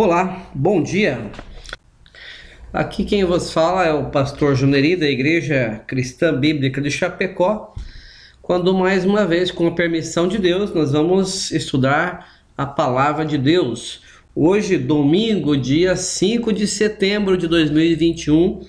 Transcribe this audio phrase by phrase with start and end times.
[0.00, 1.28] Olá, bom dia.
[2.72, 7.74] Aqui quem vos fala é o pastor Juneri da Igreja Cristã Bíblica de Chapecó.
[8.40, 13.36] Quando mais uma vez, com a permissão de Deus, nós vamos estudar a palavra de
[13.36, 14.00] Deus.
[14.36, 18.64] Hoje, domingo, dia 5 de setembro de 2021,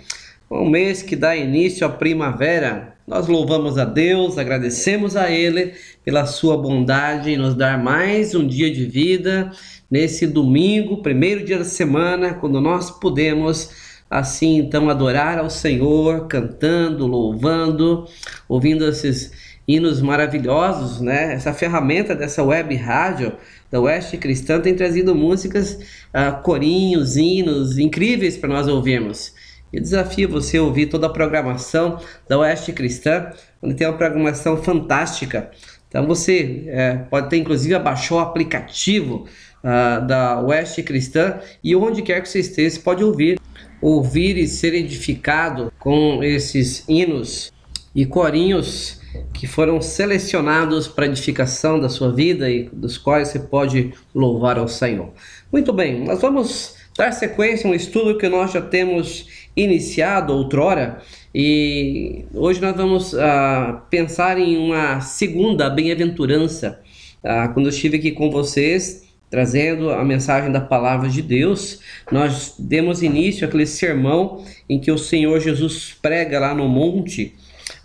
[0.49, 2.95] um mês que dá início à primavera.
[3.05, 8.47] Nós louvamos a Deus, agradecemos a Ele pela sua bondade em nos dar mais um
[8.47, 9.51] dia de vida
[9.89, 13.69] nesse domingo, primeiro dia da semana, quando nós podemos
[14.09, 18.05] assim então adorar ao Senhor, cantando, louvando,
[18.47, 19.31] ouvindo esses
[19.67, 21.33] hinos maravilhosos, né?
[21.33, 23.33] Essa ferramenta dessa web rádio
[23.69, 29.31] da Oeste Cristã tem trazido músicas, uh, corinhos, hinos incríveis para nós ouvirmos.
[29.71, 33.31] E desafio você a ouvir toda a programação da Oeste Cristã,
[33.61, 35.51] onde tem uma programação fantástica.
[35.87, 39.27] Então você é, pode ter inclusive baixar o aplicativo
[39.63, 43.39] uh, da Oeste Cristã e onde quer que você esteja, você pode ouvir,
[43.81, 47.51] ouvir e ser edificado com esses hinos
[47.95, 48.99] e corinhos
[49.33, 54.67] que foram selecionados para edificação da sua vida e dos quais você pode louvar ao
[54.67, 55.11] Senhor.
[55.51, 61.01] Muito bem, nós vamos dar sequência a um estudo que nós já temos iniciado outrora
[61.33, 66.79] e hoje nós vamos uh, pensar em uma segunda bem-aventurança.
[67.23, 71.79] Uh, quando eu estive aqui com vocês, trazendo a mensagem da palavra de Deus,
[72.11, 77.35] nós demos início àquele sermão em que o Senhor Jesus prega lá no monte,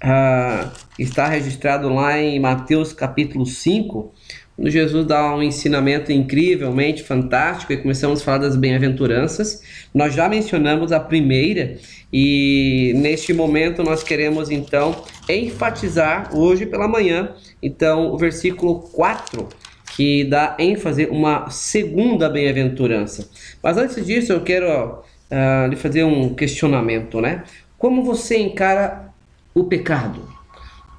[0.02, 4.12] ah, está registrado lá em Mateus capítulo 5,
[4.56, 9.62] onde Jesus dá um ensinamento incrivelmente fantástico e começamos a falar das bem-aventuranças.
[9.92, 11.76] Nós já mencionamos a primeira
[12.12, 19.48] e neste momento nós queremos então enfatizar hoje pela manhã, então o versículo 4
[19.94, 23.28] que dá ênfase uma segunda bem-aventurança.
[23.62, 27.44] Mas antes disso, eu quero uh, lhe fazer um questionamento, né?
[27.78, 29.12] Como você encara
[29.54, 30.28] o pecado?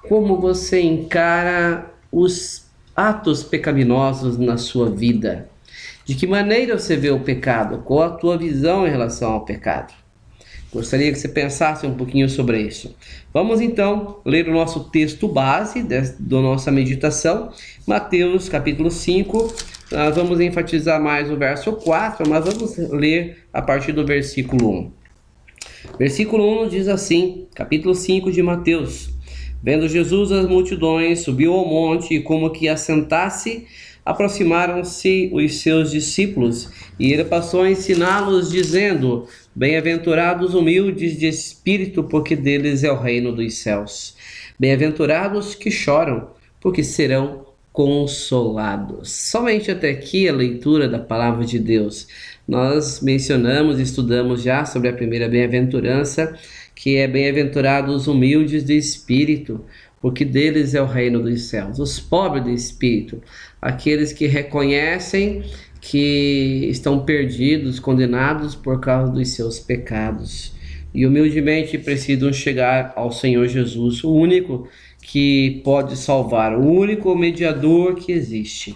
[0.08, 5.50] Como você encara os atos pecaminosos na sua vida?
[6.06, 7.80] De que maneira você vê o pecado?
[7.80, 9.94] Qual a tua visão em relação ao pecado?
[10.76, 12.94] Gostaria que você pensasse um pouquinho sobre isso.
[13.34, 17.50] Vamos então ler o nosso texto base da nossa meditação,
[17.88, 19.54] Mateus capítulo 5.
[19.90, 24.92] Nós vamos enfatizar mais o verso 4, mas vamos ler a partir do versículo 1.
[25.98, 29.12] Versículo 1 diz assim, capítulo 5 de Mateus:
[29.64, 33.66] Vendo Jesus as multidões, subiu ao monte e, como que assentasse,
[34.04, 36.70] aproximaram-se os seus discípulos,
[37.00, 43.32] e ele passou a ensiná-los, dizendo: Bem-aventurados humildes de espírito, porque deles é o reino
[43.32, 44.18] dos céus.
[44.60, 46.28] Bem-aventurados que choram,
[46.60, 49.12] porque serão consolados.
[49.12, 52.06] Somente até aqui a leitura da palavra de Deus.
[52.46, 56.38] Nós mencionamos, estudamos já sobre a primeira bem-aventurança,
[56.76, 59.64] que é bem-aventurados humildes de espírito,
[60.02, 61.80] porque deles é o reino dos céus.
[61.80, 63.22] Os pobres de espírito,
[63.62, 65.44] aqueles que reconhecem
[65.88, 70.52] que estão perdidos, condenados por causa dos seus pecados
[70.96, 74.68] e humildemente precisam chegar ao Senhor Jesus, o único
[75.02, 78.76] que pode salvar, o único mediador que existe.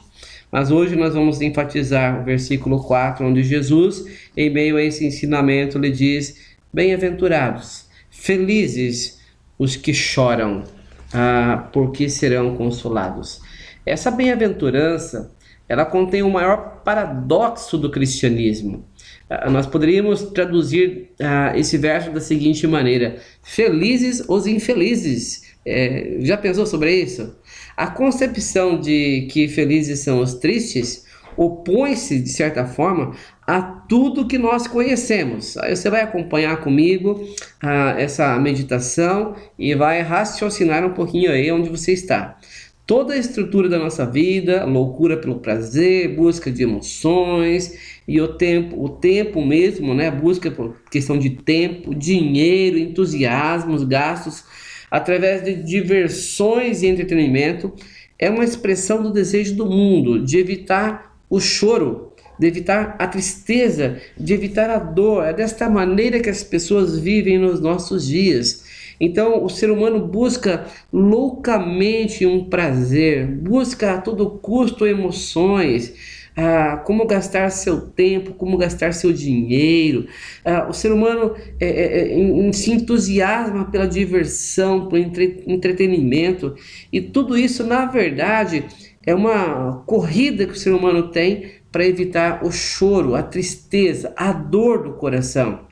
[0.52, 4.06] Mas hoje nós vamos enfatizar o versículo 4, onde Jesus,
[4.38, 9.20] em meio a esse ensinamento, lhe diz: Bem-aventurados, felizes
[9.58, 10.64] os que choram,
[11.12, 13.42] ah, porque serão consolados.
[13.86, 15.32] Essa bem-aventurança,
[15.70, 18.84] ela contém o maior paradoxo do cristianismo.
[19.30, 25.48] Ah, nós poderíamos traduzir ah, esse verso da seguinte maneira: Felizes os infelizes.
[25.66, 27.38] É, já pensou sobre isso?
[27.78, 31.08] A concepção de que felizes são os tristes
[31.40, 33.16] opõe-se, de certa forma,
[33.48, 35.56] a tudo que nós conhecemos.
[35.58, 37.24] Aí você vai acompanhar comigo
[37.62, 42.38] ah, essa meditação e vai raciocinar um pouquinho aí onde você está.
[42.90, 47.78] Toda a estrutura da nossa vida, loucura pelo prazer, busca de emoções
[48.08, 50.10] e o tempo, o tempo mesmo, né?
[50.10, 54.44] Busca por questão de tempo, dinheiro, entusiasmos, gastos,
[54.90, 57.72] através de diversões e entretenimento,
[58.18, 64.02] é uma expressão do desejo do mundo de evitar o choro, de evitar a tristeza,
[64.18, 65.28] de evitar a dor.
[65.28, 68.68] É desta maneira que as pessoas vivem nos nossos dias.
[69.00, 75.94] Então, o ser humano busca loucamente um prazer, busca a todo custo emoções,
[76.36, 80.08] ah, como gastar seu tempo, como gastar seu dinheiro.
[80.44, 86.56] Ah, o ser humano é, é, é, se entusiasma pela diversão, pelo entre, entretenimento,
[86.92, 88.66] e tudo isso, na verdade,
[89.06, 94.32] é uma corrida que o ser humano tem para evitar o choro, a tristeza, a
[94.32, 95.68] dor do coração.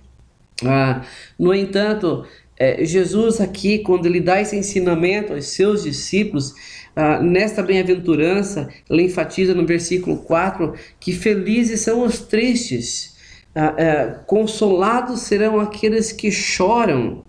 [0.65, 1.01] Ah,
[1.38, 2.25] no entanto,
[2.59, 6.56] é, Jesus aqui, quando ele dá esse ensinamento aos seus discípulos,
[6.95, 13.15] ah, nesta bem-aventurança, ele enfatiza no versículo 4 que felizes são os tristes,
[13.54, 17.24] ah, ah, consolados serão aqueles que choram.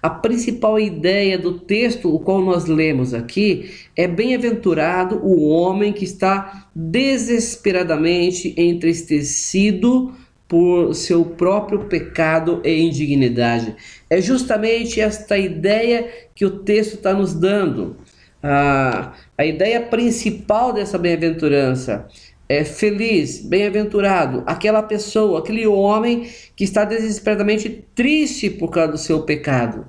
[0.00, 6.04] A principal ideia do texto, o qual nós lemos aqui, é bem-aventurado o homem que
[6.04, 10.12] está desesperadamente entristecido
[10.52, 13.74] por seu próprio pecado e indignidade.
[14.10, 17.96] É justamente esta ideia que o texto está nos dando.
[18.42, 22.06] A, a ideia principal dessa bem-aventurança
[22.46, 29.22] é feliz, bem-aventurado, aquela pessoa, aquele homem que está desesperadamente triste por causa do seu
[29.22, 29.86] pecado.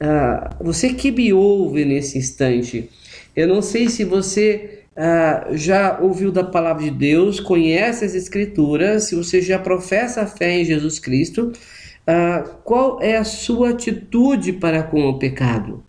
[0.00, 2.88] Ah, você que me ouve nesse instante,
[3.36, 9.04] eu não sei se você ah, já ouviu da palavra de Deus, conhece as Escrituras,
[9.04, 11.52] se você já professa a fé em Jesus Cristo,
[12.06, 15.82] ah, qual é a sua atitude para com o pecado?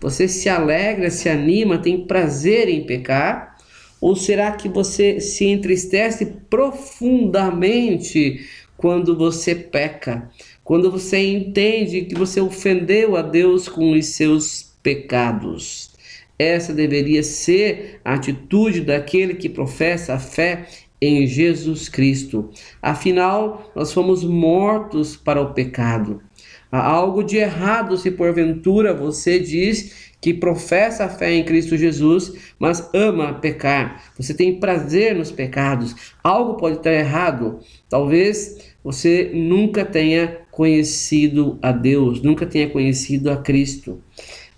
[0.00, 3.56] Você se alegra, se anima, tem prazer em pecar?
[4.00, 10.30] Ou será que você se entristece profundamente quando você peca?
[10.62, 15.95] Quando você entende que você ofendeu a Deus com os seus pecados?
[16.38, 20.66] Essa deveria ser a atitude daquele que professa a fé
[21.00, 22.50] em Jesus Cristo.
[22.80, 26.22] Afinal, nós fomos mortos para o pecado.
[26.70, 32.32] Há algo de errado se porventura você diz que professa a fé em Cristo Jesus,
[32.58, 34.12] mas ama pecar.
[34.18, 35.94] Você tem prazer nos pecados.
[36.22, 37.60] Algo pode estar errado.
[37.88, 44.02] Talvez você nunca tenha conhecido a Deus, nunca tenha conhecido a Cristo.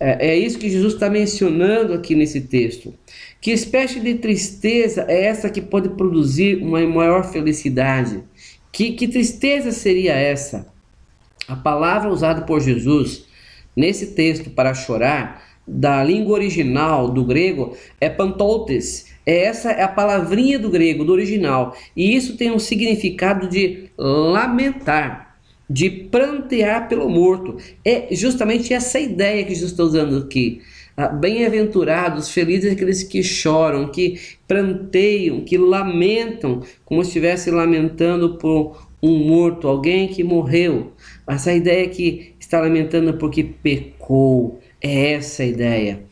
[0.00, 2.94] É, é isso que Jesus está mencionando aqui nesse texto.
[3.40, 8.22] Que espécie de tristeza é essa que pode produzir uma maior felicidade?
[8.70, 10.72] Que, que tristeza seria essa?
[11.48, 13.26] A palavra usada por Jesus
[13.76, 19.06] nesse texto para chorar, da língua original do grego, é pantoutes.
[19.26, 21.76] É essa é a palavrinha do grego, do original.
[21.94, 25.27] E isso tem um significado de lamentar
[25.68, 27.56] de prantear pelo morto.
[27.84, 30.62] É justamente essa ideia que Jesus está usando aqui.
[30.96, 34.18] Ah, bem-aventurados, felizes aqueles que choram, que
[34.48, 40.92] pranteiam, que lamentam, como se estivesse lamentando por um morto, alguém que morreu.
[41.26, 46.02] Essa ideia que está lamentando porque pecou, é essa a ideia.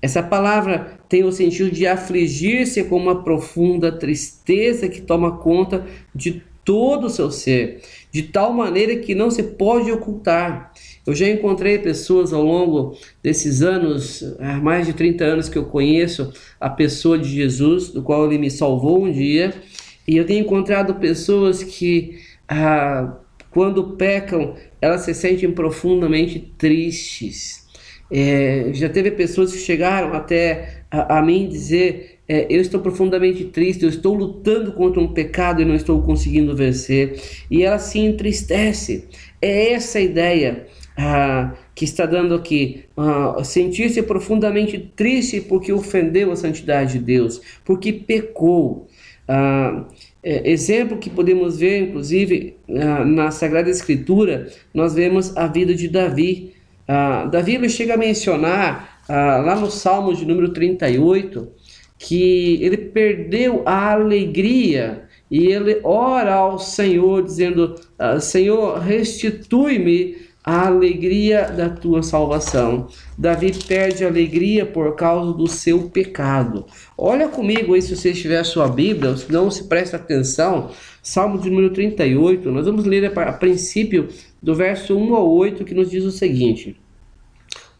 [0.00, 6.42] Essa palavra tem o sentido de afligir-se com uma profunda tristeza que toma conta de
[6.64, 7.80] todo o seu ser
[8.10, 10.72] de tal maneira que não se pode ocultar.
[11.06, 15.64] Eu já encontrei pessoas ao longo desses anos, há mais de 30 anos que eu
[15.64, 19.52] conheço a pessoa de Jesus, do qual ele me salvou um dia,
[20.06, 23.16] e eu tenho encontrado pessoas que, ah,
[23.50, 27.62] quando pecam, elas se sentem profundamente tristes.
[28.10, 33.44] É, já teve pessoas que chegaram até a, a mim dizer é, eu estou profundamente
[33.44, 37.20] triste, eu estou lutando contra um pecado e não estou conseguindo vencer.
[37.50, 39.06] E ela se entristece.
[39.38, 42.84] É essa a ideia ah, que está dando aqui.
[42.96, 48.88] Ah, Sentir-se profundamente triste porque ofendeu a santidade de Deus, porque pecou.
[49.28, 49.84] Ah,
[50.22, 55.86] é, exemplo que podemos ver, inclusive, ah, na Sagrada Escritura, nós vemos a vida de
[55.86, 56.54] Davi.
[56.88, 61.60] Ah, Davi ele chega a mencionar ah, lá no Salmo de número 38
[62.02, 70.66] que ele perdeu a alegria e ele ora ao Senhor dizendo: ah, Senhor, restitui-me a
[70.66, 72.88] alegria da tua salvação.
[73.16, 76.66] Davi perde a alegria por causa do seu pecado.
[76.98, 81.38] Olha comigo aí se você tiver a sua Bíblia, se não se presta atenção, Salmo
[81.38, 84.08] de número 38, nós vamos ler a princípio
[84.42, 86.76] do verso 1 ao 8 que nos diz o seguinte: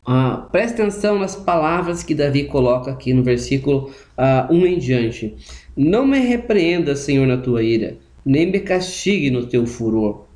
[0.04, 5.36] ah, preste atenção nas palavras que Davi coloca aqui no versículo ah, 1 em diante.
[5.76, 10.26] Não me repreenda, Senhor, na tua ira, nem me castigue no teu furor.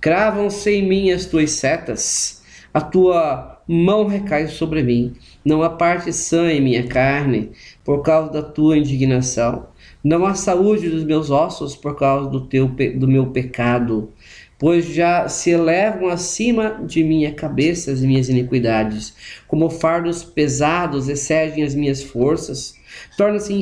[0.00, 5.14] Cravam-se em mim as tuas setas, a tua mão recai sobre mim.
[5.44, 7.50] Não há parte sã em minha carne,
[7.84, 9.66] por causa da tua indignação.
[10.04, 14.12] Não há saúde dos meus ossos por causa do, teu, do meu pecado
[14.58, 19.14] pois já se elevam acima de minha cabeça as minhas iniquidades,
[19.46, 22.74] como fardos pesados excedem as minhas forças.
[23.16, 23.52] Tornam-se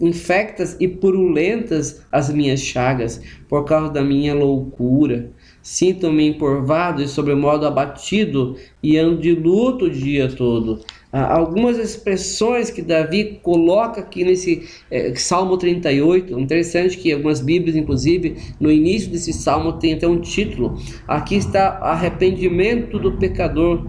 [0.00, 5.32] infectas e purulentas as minhas chagas, por causa da minha loucura.
[5.60, 10.80] Sinto-me encurvado e sobremodo abatido, e ando de luto o dia todo.
[11.10, 16.38] Algumas expressões que Davi coloca aqui nesse é, Salmo 38.
[16.38, 20.76] Interessante que algumas Bíblias, inclusive, no início desse salmo tem até um título.
[21.06, 23.86] Aqui está arrependimento do pecador.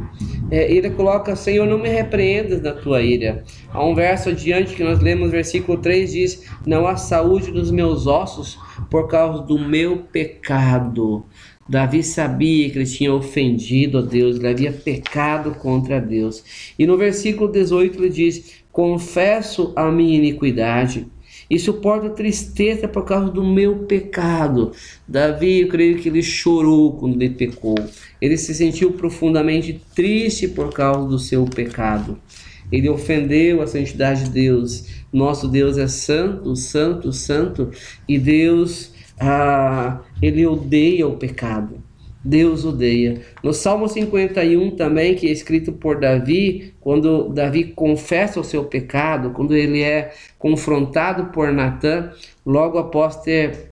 [0.49, 3.43] É, ele coloca: Senhor, não me repreendas da tua ira.
[3.71, 8.07] Há um verso adiante que nós lemos, versículo 3 diz: Não há saúde dos meus
[8.07, 8.57] ossos
[8.89, 11.25] por causa do meu pecado.
[11.69, 16.43] Davi sabia que ele tinha ofendido a Deus, ele havia pecado contra Deus.
[16.79, 21.05] E no versículo 18 ele diz: Confesso a minha iniquidade
[21.47, 24.71] e suporto tristeza por causa do meu pecado.
[25.07, 27.75] Davi, eu creio que ele chorou quando ele pecou.
[28.19, 32.19] Ele se sentiu profundamente triste por causa do seu pecado.
[32.71, 34.85] Ele ofendeu a santidade de Deus.
[35.13, 37.69] Nosso Deus é santo, santo, santo,
[38.07, 41.83] e Deus ah, ele odeia o pecado.
[42.23, 43.21] Deus odeia.
[43.41, 49.31] No Salmo 51 também, que é escrito por Davi, quando Davi confessa o seu pecado,
[49.31, 52.11] quando ele é confrontado por Natã,
[52.45, 53.69] logo após ter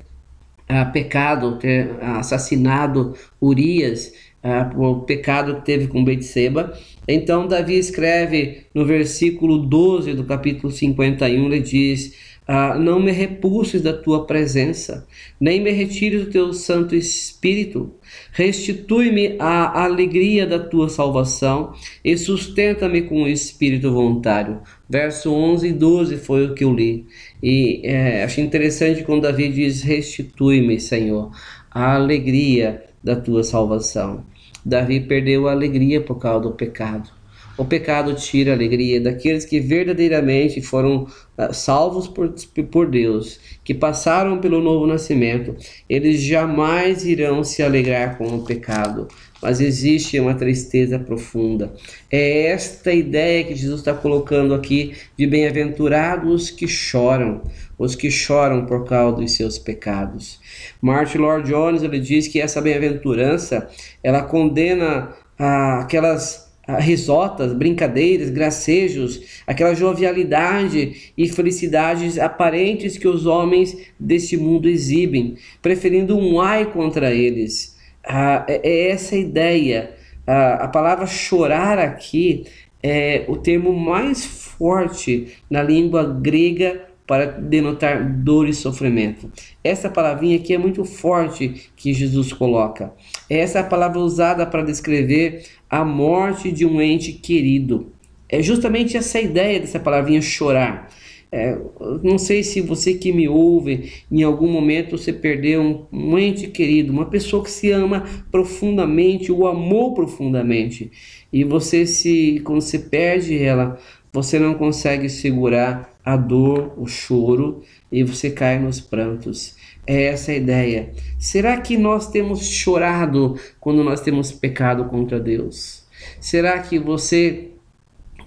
[0.67, 6.73] ah, pecado, ter assassinado Urias, ah, o pecado que teve com Betseba.
[7.05, 12.13] Então Davi escreve no versículo 12 do capítulo 51, ele diz:
[12.47, 15.05] ah, não me repulses da tua presença,
[15.37, 17.91] nem me retires do teu Santo Espírito.
[18.31, 21.73] Restitui-me a alegria da tua salvação
[22.03, 24.61] e sustenta-me com o espírito voluntário.
[24.89, 27.05] Verso 11 e 12 foi o que eu li.
[27.43, 31.31] E é, acho interessante quando Davi diz: Restitui-me, Senhor,
[31.69, 34.23] a alegria da tua salvação.
[34.65, 37.16] Davi perdeu a alegria por causa do pecado.
[37.57, 42.31] O pecado tira a alegria daqueles que verdadeiramente foram ah, salvos por,
[42.71, 45.55] por Deus, que passaram pelo novo nascimento.
[45.89, 49.07] Eles jamais irão se alegrar com o pecado,
[49.41, 51.73] mas existe uma tristeza profunda.
[52.11, 57.41] É esta ideia que Jesus está colocando aqui de bem-aventurados que choram,
[57.75, 60.39] os que choram por causa dos seus pecados.
[60.79, 63.67] Martin Lord Jones ele diz que essa bem-aventurança
[64.03, 65.09] ela condena
[65.39, 74.67] ah, aquelas risotas, brincadeiras, gracejos, aquela jovialidade e felicidades aparentes que os homens deste mundo
[74.67, 77.77] exibem, preferindo um ai contra eles.
[78.03, 79.91] Ah, é, é essa a ideia.
[80.25, 82.45] Ah, a palavra chorar aqui
[82.83, 89.31] é o termo mais forte na língua grega para denotar dor e sofrimento.
[89.63, 92.93] Essa palavrinha aqui é muito forte que Jesus coloca.
[93.29, 97.93] Essa é a palavra usada para descrever a morte de um ente querido.
[98.27, 100.89] É justamente essa ideia dessa palavrinha chorar.
[101.31, 101.57] É,
[102.03, 106.47] não sei se você que me ouve, em algum momento você perdeu um, um ente
[106.47, 110.89] querido, uma pessoa que se ama profundamente, o amou profundamente,
[111.31, 113.77] e você se, quando você perde ela,
[114.11, 119.57] você não consegue segurar a dor, o choro e você cai nos prantos.
[119.85, 120.93] É essa a ideia.
[121.19, 125.83] Será que nós temos chorado quando nós temos pecado contra Deus?
[126.17, 127.49] Será que você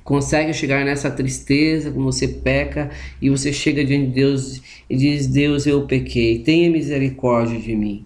[0.04, 4.60] consegue chegar nessa tristeza quando você peca e você chega diante de Deus
[4.90, 8.04] e diz: Deus, eu pequei, tenha misericórdia de mim?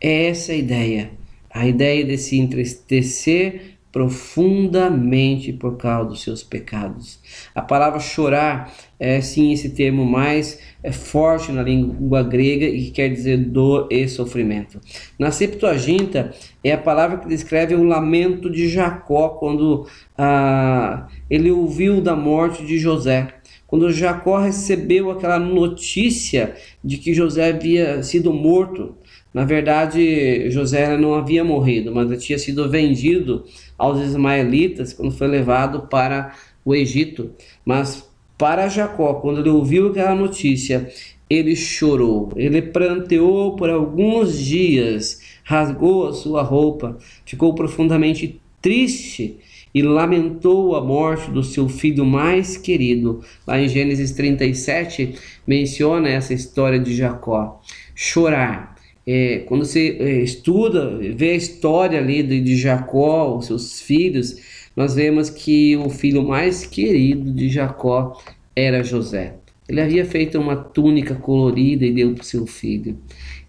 [0.00, 1.10] É essa a ideia.
[1.50, 7.18] A ideia de se entristecer profundamente por causa dos seus pecados.
[7.52, 12.90] A palavra chorar é sim esse termo mais é forte na língua grega e que
[12.92, 14.80] quer dizer dor e sofrimento.
[15.18, 22.00] Na Septuaginta é a palavra que descreve o lamento de Jacó quando ah, ele ouviu
[22.00, 23.34] da morte de José.
[23.66, 28.94] Quando Jacó recebeu aquela notícia de que José havia sido morto,
[29.32, 33.44] na verdade, José não havia morrido, mas tinha sido vendido
[33.78, 37.30] aos ismaelitas quando foi levado para o Egito.
[37.64, 38.06] Mas
[38.36, 40.90] para Jacó, quando ele ouviu aquela notícia,
[41.30, 49.38] ele chorou, ele pranteou por alguns dias, rasgou a sua roupa, ficou profundamente triste
[49.74, 53.22] e lamentou a morte do seu filho mais querido.
[53.46, 55.14] Lá em Gênesis 37
[55.46, 57.60] menciona essa história de Jacó.
[57.94, 58.77] Chorar
[59.10, 64.36] é, quando você é, estuda, vê a história ali de, de Jacó, os seus filhos,
[64.76, 68.20] nós vemos que o filho mais querido de Jacó
[68.54, 69.36] era José.
[69.66, 72.98] Ele havia feito uma túnica colorida e deu para o seu filho.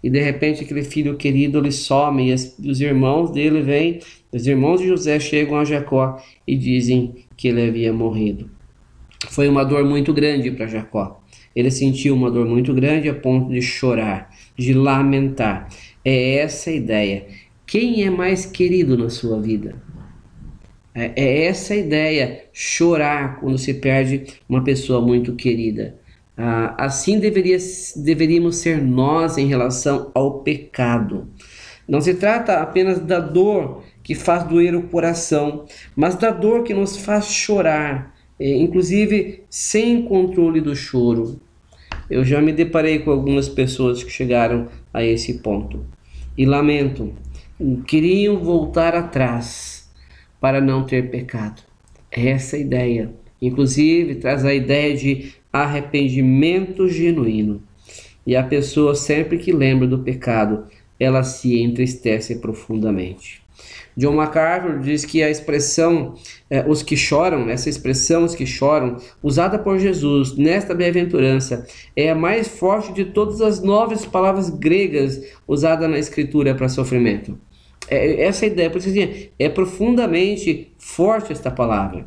[0.02, 3.98] E de repente aquele filho querido ele some e as, os irmãos dele vêm,
[4.32, 8.50] os irmãos de José chegam a Jacó e dizem que ele havia morrido.
[9.28, 11.20] Foi uma dor muito grande para Jacó.
[11.54, 15.68] Ele sentiu uma dor muito grande a ponto de chorar de lamentar.
[16.04, 17.26] É essa a ideia.
[17.66, 19.80] Quem é mais querido na sua vida?
[20.94, 25.96] É, é essa a ideia, chorar quando se perde uma pessoa muito querida.
[26.36, 27.58] Ah, assim deveria,
[27.96, 31.28] deveríamos ser nós em relação ao pecado.
[31.86, 36.72] Não se trata apenas da dor que faz doer o coração, mas da dor que
[36.72, 41.40] nos faz chorar, é, inclusive sem controle do choro.
[42.10, 45.84] Eu já me deparei com algumas pessoas que chegaram a esse ponto
[46.36, 47.12] e lamento,
[47.86, 49.88] queriam voltar atrás
[50.40, 51.62] para não ter pecado.
[52.10, 53.12] É essa ideia.
[53.40, 57.62] Inclusive, traz a ideia de arrependimento genuíno.
[58.26, 60.64] E a pessoa, sempre que lembra do pecado,
[60.98, 63.39] ela se entristece profundamente.
[64.00, 66.14] John MacArthur diz que a expressão
[66.48, 72.08] é, os que choram, essa expressão os que choram, usada por Jesus nesta bem-aventurança, é
[72.08, 77.38] a mais forte de todas as nove palavras gregas usadas na escritura para sofrimento.
[77.90, 82.06] É, essa ideia, por isso assim, é profundamente forte esta palavra.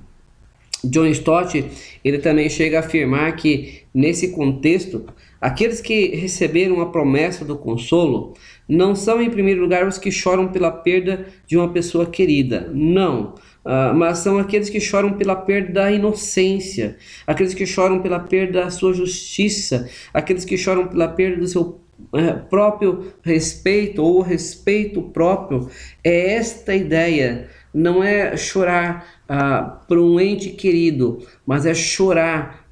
[0.83, 1.63] John Stott,
[2.03, 5.05] ele também chega a afirmar que nesse contexto,
[5.39, 8.33] aqueles que receberam a promessa do consolo
[8.67, 13.35] não são em primeiro lugar os que choram pela perda de uma pessoa querida, não.
[13.65, 18.63] Uh, mas são aqueles que choram pela perda da inocência, aqueles que choram pela perda
[18.63, 25.01] da sua justiça, aqueles que choram pela perda do seu uh, próprio respeito ou respeito
[25.01, 25.69] próprio.
[26.03, 32.65] É esta ideia, não é chorar uh, por um ente querido, mas é chorar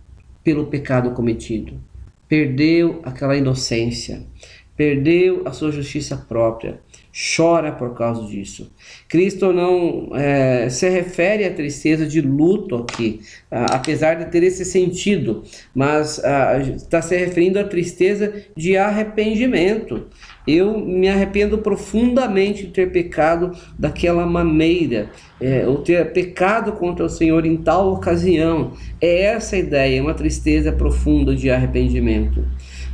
[0.44, 1.80] pelo pecado cometido.
[2.28, 4.26] Perdeu aquela inocência
[4.82, 6.80] perdeu a sua justiça própria,
[7.36, 8.74] chora por causa disso.
[9.08, 13.22] Cristo não é, se refere à tristeza de luto aqui,
[13.52, 15.44] apesar de ter esse sentido,
[15.76, 16.20] mas
[16.76, 20.08] está se referindo à tristeza de arrependimento.
[20.48, 27.10] Eu me arrependo profundamente de ter pecado daquela maneira, é, ou ter pecado contra o
[27.10, 28.74] Senhor em tal ocasião.
[29.00, 32.44] É essa a ideia, uma tristeza profunda de arrependimento.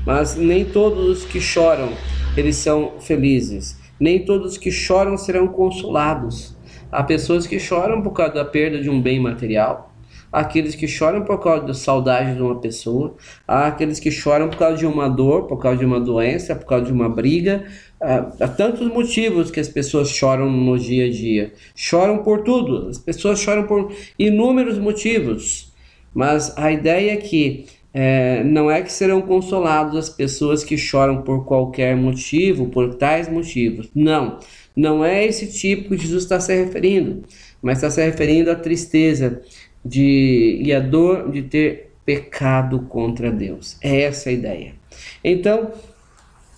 [0.07, 1.89] Mas nem todos os que choram,
[2.37, 3.77] eles são felizes.
[3.99, 6.55] Nem todos os que choram serão consolados.
[6.89, 9.93] Há pessoas que choram por causa da perda de um bem material,
[10.31, 14.57] aqueles que choram por causa da saudade de uma pessoa, há aqueles que choram por
[14.57, 17.65] causa de uma dor, por causa de uma doença, por causa de uma briga.
[17.99, 21.51] Há tantos motivos que as pessoas choram no dia a dia.
[21.75, 25.73] Choram por tudo, as pessoas choram por inúmeros motivos.
[26.13, 27.65] Mas a ideia é que
[27.99, 33.27] é, não é que serão consolados as pessoas que choram por qualquer motivo, por tais
[33.27, 33.89] motivos.
[33.95, 34.37] Não,
[34.75, 37.23] não é esse tipo que Jesus está se referindo,
[37.59, 39.41] mas está se referindo à tristeza
[39.83, 43.77] de, e à dor de ter pecado contra Deus.
[43.81, 44.75] É essa a ideia.
[45.23, 45.71] Então,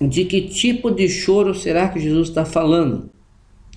[0.01, 3.09] de que tipo de choro será que Jesus está falando?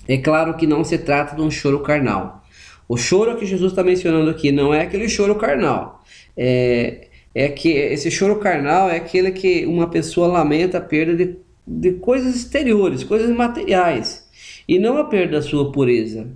[0.05, 2.43] É claro que não se trata de um choro carnal.
[2.89, 6.03] O choro que Jesus está mencionando aqui não é aquele choro carnal.
[6.35, 11.35] É, é que esse choro carnal é aquele que uma pessoa lamenta a perda de,
[11.65, 14.27] de coisas exteriores, coisas materiais,
[14.67, 16.27] e não a perda da sua pureza.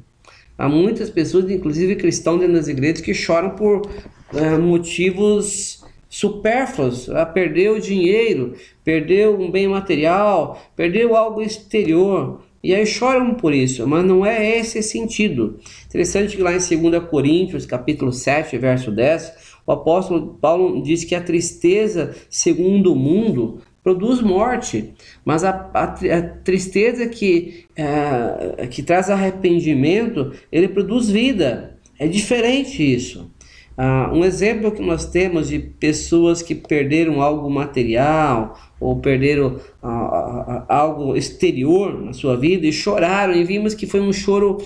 [0.58, 3.88] Há muitas pessoas, inclusive cristãos dentro das igrejas, que choram por
[4.34, 12.86] é, motivos supérfluos, ah, perdeu dinheiro, perdeu um bem material, perdeu algo exterior, e aí
[12.86, 15.60] choram por isso, mas não é esse sentido.
[15.86, 21.14] Interessante que lá em 2 Coríntios, capítulo 7, verso 10, o apóstolo Paulo diz que
[21.14, 24.94] a tristeza, segundo o mundo, produz morte,
[25.26, 31.78] mas a, a, a tristeza que, é, que traz arrependimento, ele produz vida.
[32.00, 33.30] É diferente isso.
[33.78, 39.88] Uh, um exemplo que nós temos de pessoas que perderam algo material ou perderam uh,
[39.88, 44.58] uh, algo exterior na sua vida e choraram, e vimos que foi um choro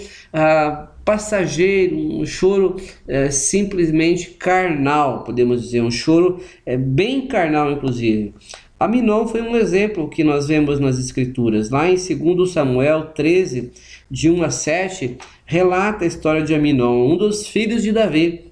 [1.03, 2.75] passageiro, um choro
[3.07, 8.33] é, simplesmente carnal, podemos dizer, um choro é, bem carnal, inclusive.
[8.79, 11.69] Aminon foi um exemplo que nós vemos nas Escrituras.
[11.69, 13.71] Lá em 2 Samuel 13,
[14.09, 18.51] de 1 a 7, relata a história de Aminon, um dos filhos de Davi,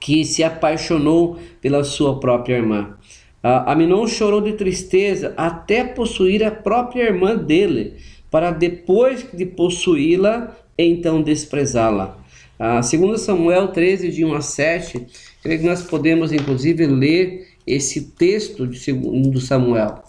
[0.00, 2.96] que se apaixonou pela sua própria irmã.
[3.44, 7.94] Uh, Aminon chorou de tristeza até possuir a própria irmã dele,
[8.34, 12.18] para depois de possuí-la, então desprezá-la.
[12.58, 15.06] Ah, segundo Samuel 13, de 1 a 7,
[15.40, 20.02] creio que nós podemos inclusive ler esse texto de segundo Samuel.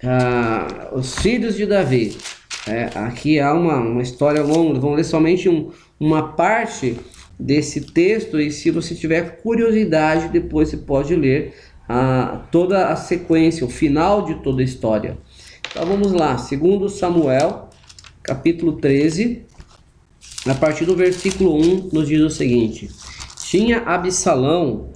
[0.00, 2.16] Ah, os filhos de Davi.
[2.68, 6.96] É, aqui há uma, uma história longa, vamos ler somente um, uma parte
[7.36, 11.52] desse texto e se você tiver curiosidade, depois você pode ler
[11.88, 15.18] ah, toda a sequência, o final de toda a história.
[15.70, 17.68] Então vamos lá, segundo Samuel,
[18.24, 19.46] capítulo 13,
[20.44, 22.90] a partir do versículo 1, nos diz o seguinte:
[23.38, 24.88] Tinha Absalão,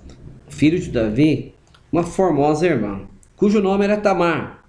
[0.48, 1.54] filho de Davi,
[1.92, 3.02] uma formosa irmã,
[3.36, 4.64] cujo nome era Tamar.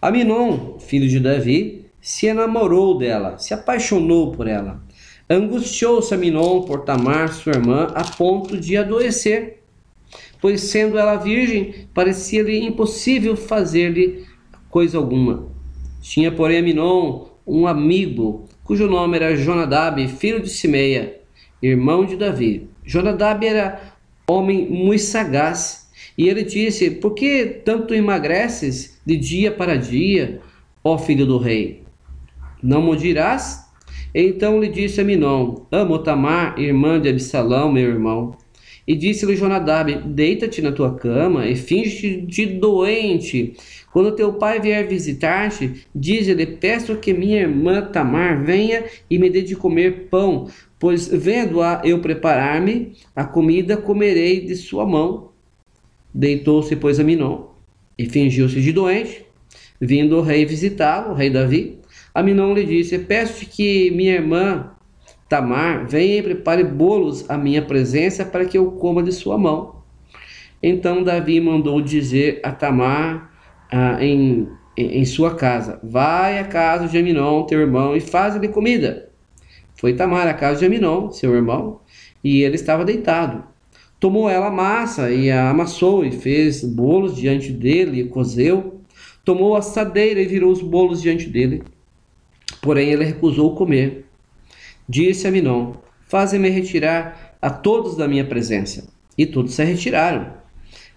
[0.00, 4.80] Aminon, filho de Davi, se enamorou dela, se apaixonou por ela.
[5.28, 9.64] Angustiou-se Aminon por Tamar, sua irmã, a ponto de adoecer,
[10.40, 14.29] pois sendo ela virgem, parecia-lhe impossível fazer-lhe
[14.70, 15.48] coisa alguma.
[16.00, 21.20] Tinha, porém, Aminon um amigo, cujo nome era Jonadab, filho de Simeia,
[21.60, 22.68] irmão de Davi.
[22.84, 23.94] Jonadab era
[24.28, 30.40] homem muito sagaz, e ele disse: Por que tanto emagreces de dia para dia,
[30.84, 31.82] ó filho do rei?
[32.62, 33.68] Não me dirás?
[34.14, 38.36] Então lhe disse a Minon: Amo Tamar, irmã de Absalão, meu irmão.
[38.86, 43.54] E disse-lhe Jonadab: Deita-te na tua cama e finge de doente.
[43.92, 49.42] Quando teu pai vier visitar-te, diz-lhe: Peço que minha irmã Tamar venha e me dê
[49.42, 50.48] de comer pão,
[50.78, 55.30] pois vendo-a eu preparar-me a comida, comerei de sua mão.
[56.14, 57.50] Deitou-se, pois, a Minon
[58.00, 59.26] e fingiu-se de doente.
[59.78, 61.78] Vindo o rei visitá-lo, o rei Davi,
[62.14, 64.70] Aminon lhe disse: Peço-te que minha irmã
[65.28, 69.82] Tamar venha e prepare bolos à minha presença para que eu coma de sua mão.
[70.62, 73.29] Então Davi mandou dizer a Tamar
[73.70, 79.10] ah, em, em sua casa: Vai à casa de Aminon, teu irmão, e faz-lhe comida.
[79.74, 81.80] Foi Tamar à casa de Aminon, seu irmão,
[82.22, 83.44] e ele estava deitado.
[83.98, 88.80] Tomou ela a massa e a amassou e fez bolos diante dele e cozeu.
[89.24, 91.62] Tomou a assadeira e virou os bolos diante dele.
[92.62, 94.06] Porém, ele recusou comer.
[94.88, 95.74] Disse a Minon:
[96.08, 98.88] Faze-me retirar a todos da minha presença.
[99.16, 100.32] E todos se retiraram.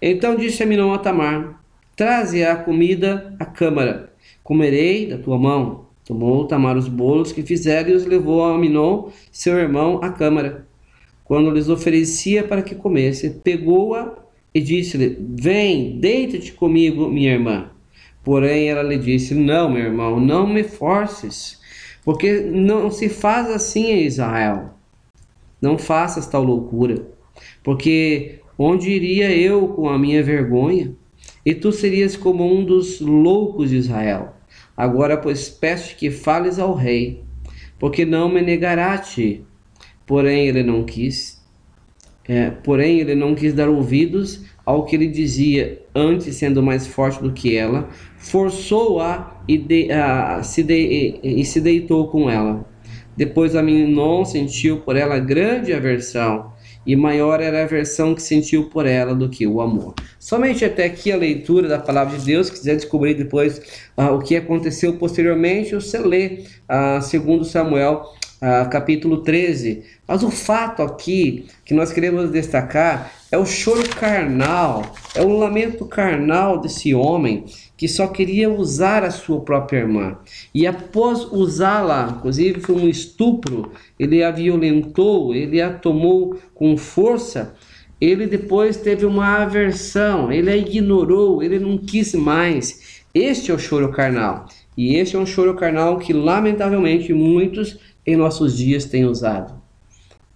[0.00, 1.63] Então disse a Minon a Tamar:
[1.96, 4.12] Traze a comida à câmara.
[4.42, 5.86] Comerei da tua mão.
[6.04, 10.66] Tomou Tamar os bolos que fizeram e os levou a Minon, seu irmão, à câmara.
[11.24, 14.12] Quando lhes oferecia para que comesse, pegou-a
[14.52, 17.70] e disse-lhe: Vem, deita-te comigo, minha irmã.
[18.22, 21.60] Porém, ela lhe disse: Não, meu irmão, não me forces,
[22.04, 24.74] porque não se faz assim em Israel.
[25.62, 27.06] Não faças tal loucura,
[27.62, 30.94] porque onde iria eu com a minha vergonha?
[31.44, 34.34] E tu serias como um dos loucos de Israel.
[34.76, 37.22] Agora, pois, peço que fales ao rei,
[37.78, 39.44] porque não me negará a ti.
[40.06, 41.42] Porém, ele não quis.
[42.26, 47.22] É, porém, ele não quis dar ouvidos ao que ele dizia, antes sendo mais forte
[47.22, 49.88] do que ela, forçou-a e, de,
[50.42, 52.66] se de, e, e se deitou com ela.
[53.16, 56.52] Depois Aminon sentiu por ela grande aversão,
[56.86, 59.94] e maior era a aversão que sentiu por ela do que o amor.
[60.18, 63.60] Somente até aqui a leitura da palavra de Deus, se quiser descobrir depois
[63.96, 68.04] ah, o que aconteceu posteriormente, você lê ah, segundo Samuel
[68.40, 69.82] ah, capítulo 13.
[70.06, 74.82] Mas o fato aqui que nós queremos destacar é o choro carnal,
[75.14, 77.44] é o lamento carnal desse homem
[77.76, 80.16] que só queria usar a sua própria irmã.
[80.54, 87.54] E após usá-la, inclusive foi um estupro, ele a violentou, ele a tomou com força.
[88.00, 93.02] Ele depois teve uma aversão, ele a ignorou, ele não quis mais.
[93.14, 94.46] Este é o choro carnal.
[94.76, 99.63] E este é um choro carnal que, lamentavelmente, muitos em nossos dias têm usado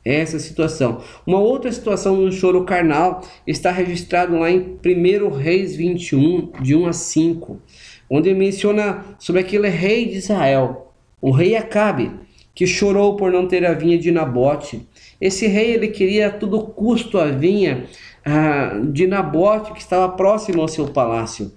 [0.04, 1.02] essa situação.
[1.26, 6.86] Uma outra situação no choro carnal está registrado lá em 1 Reis 21, de 1
[6.86, 7.60] a 5,
[8.08, 12.10] onde menciona sobre aquele rei de Israel, o rei Acabe,
[12.54, 14.86] que chorou por não ter a vinha de Nabote.
[15.20, 17.86] Esse rei ele queria a todo custo a vinha
[18.24, 21.52] ah, de Nabote, que estava próximo ao seu palácio.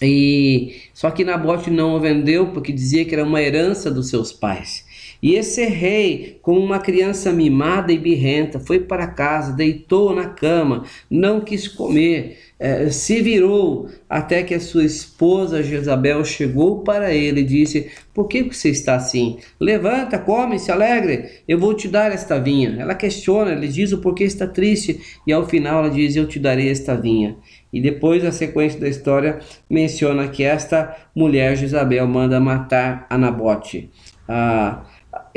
[0.00, 4.32] E só que Nabote não o vendeu porque dizia que era uma herança dos seus
[4.32, 4.86] pais.
[5.22, 10.84] E esse rei, como uma criança mimada e birrenta, foi para casa, deitou na cama,
[11.10, 17.40] não quis comer, eh, se virou até que a sua esposa Jezabel chegou para ele
[17.40, 19.38] e disse: Por que você está assim?
[19.60, 22.76] Levanta, come, se alegre, eu vou te dar esta vinha.
[22.78, 26.38] Ela questiona, ele diz o porquê está triste, e ao final ela diz: Eu te
[26.38, 27.36] darei esta vinha.
[27.72, 33.90] E depois a sequência da história menciona que esta mulher Jezabel manda matar Anabote.
[34.26, 34.84] Ah,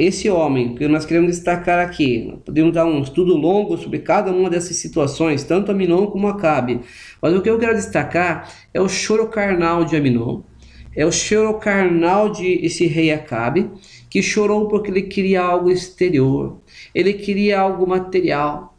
[0.02, 4.50] esse homem que nós queremos destacar aqui, podemos dar um estudo longo sobre cada uma
[4.50, 6.80] dessas situações, tanto Aminon como Acabe.
[7.22, 10.42] Mas o que eu quero destacar é o choro carnal de Aminon,
[10.96, 13.70] é o choro carnal de esse rei Acabe,
[14.10, 16.58] que chorou porque ele queria algo exterior,
[16.96, 18.76] ele queria algo material.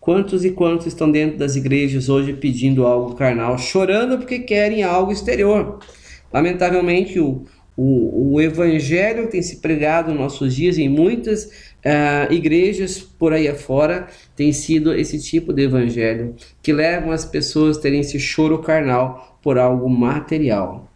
[0.00, 5.10] Quantos e quantos estão dentro das igrejas hoje pedindo algo carnal, chorando porque querem algo
[5.10, 5.78] exterior?
[6.30, 7.44] Lamentavelmente, o,
[7.76, 11.44] O, o evangelho tem se pregado nos nossos dias em muitas
[11.84, 14.06] uh, igrejas por aí afora,
[14.36, 19.38] tem sido esse tipo de evangelho que levam as pessoas a terem esse choro carnal
[19.42, 20.88] por algo material.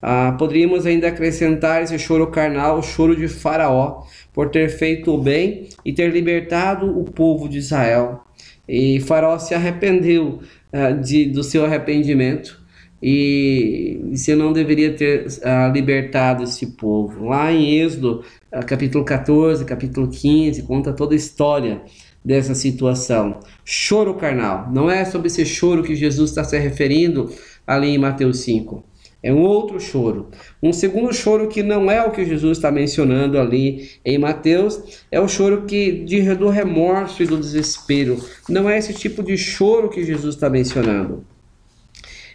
[0.00, 5.20] Uh, poderíamos ainda acrescentar esse choro carnal, o choro de Faraó, por ter feito o
[5.20, 8.20] bem e ter libertado o povo de Israel.
[8.68, 10.40] E Faraó se arrependeu
[10.72, 12.59] uh, de, do seu arrependimento
[13.02, 17.26] e se não deveria ter uh, libertado esse povo.
[17.26, 21.80] Lá em Êxodo, uh, capítulo 14, capítulo 15, conta toda a história
[22.24, 23.40] dessa situação.
[23.64, 24.70] Choro carnal.
[24.70, 27.30] Não é sobre esse choro que Jesus está se referindo
[27.66, 28.84] ali em Mateus 5.
[29.22, 30.28] É um outro choro.
[30.62, 35.20] Um segundo choro que não é o que Jesus está mencionando ali em Mateus, é
[35.20, 38.16] o choro que de, do remorso e do desespero.
[38.48, 41.24] Não é esse tipo de choro que Jesus está mencionando.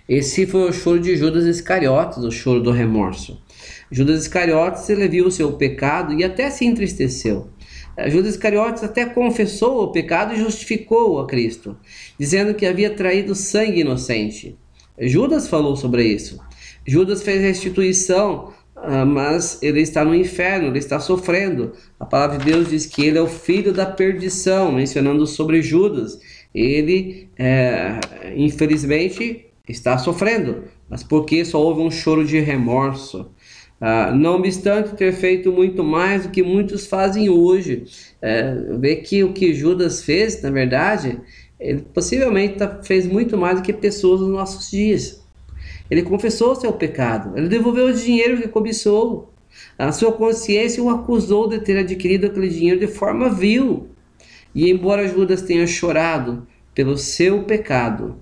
[0.07, 3.41] Esse foi o choro de Judas Iscariotes, o choro do remorso.
[3.91, 7.49] Judas Iscariotes ele viu o seu pecado e até se entristeceu.
[7.97, 11.75] Eh, Judas Iscariotes até confessou o pecado e justificou a Cristo,
[12.19, 14.55] dizendo que havia traído sangue inocente.
[14.99, 16.39] Judas falou sobre isso.
[16.85, 21.73] Judas fez restituição, ah, mas ele está no inferno, ele está sofrendo.
[21.99, 26.19] A palavra de Deus diz que ele é o filho da perdição, mencionando sobre Judas.
[26.53, 27.99] Ele, é,
[28.35, 33.29] infelizmente, está sofrendo, mas porque só houve um choro de remorso.
[33.79, 37.83] Ah, não obstante ter feito muito mais do que muitos fazem hoje,
[38.21, 41.19] é, vê que o que Judas fez, na verdade,
[41.59, 45.23] ele possivelmente tá, fez muito mais do que pessoas nos nossos dias.
[45.89, 49.33] Ele confessou seu pecado, ele devolveu o dinheiro que cobiçou.
[49.77, 53.89] A sua consciência o acusou de ter adquirido aquele dinheiro de forma vil.
[54.53, 58.17] E embora Judas tenha chorado pelo seu pecado,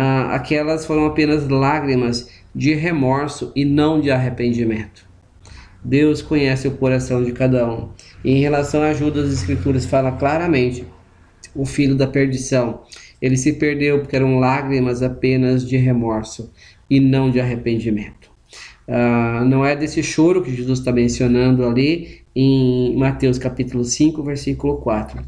[0.00, 5.04] ah, aquelas foram apenas lágrimas de remorso e não de arrependimento.
[5.84, 7.88] Deus conhece o coração de cada um.
[8.24, 10.86] E em relação a Judas, as Escrituras fala claramente:
[11.52, 12.82] o filho da perdição.
[13.20, 16.52] Ele se perdeu porque eram lágrimas apenas de remorso
[16.88, 18.30] e não de arrependimento.
[18.86, 24.76] Uh, não é desse choro que Jesus está mencionando ali em Mateus capítulo 5, versículo
[24.76, 25.20] 4.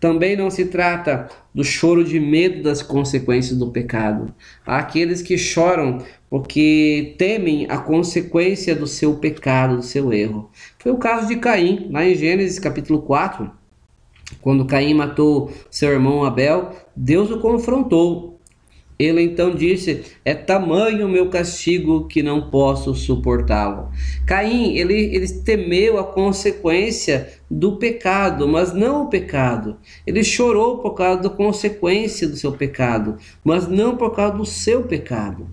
[0.00, 4.34] Também não se trata do choro de medo das consequências do pecado.
[4.66, 5.98] Há aqueles que choram
[6.28, 10.50] porque temem a consequência do seu pecado, do seu erro.
[10.76, 13.48] Foi o caso de Caim, lá em Gênesis capítulo 4.
[14.40, 18.35] Quando Caim matou seu irmão Abel, Deus o confrontou
[18.98, 23.90] ele então disse: É tamanho o meu castigo que não posso suportá-lo.
[24.26, 29.76] Caim, ele, ele temeu a consequência do pecado, mas não o pecado.
[30.06, 34.82] Ele chorou por causa da consequência do seu pecado, mas não por causa do seu
[34.82, 35.46] pecado.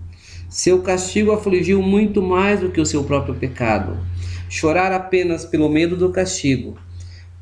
[0.48, 3.98] Seu castigo afligiu muito mais do que o seu próprio pecado.
[4.48, 6.76] Chorar apenas pelo medo do castigo,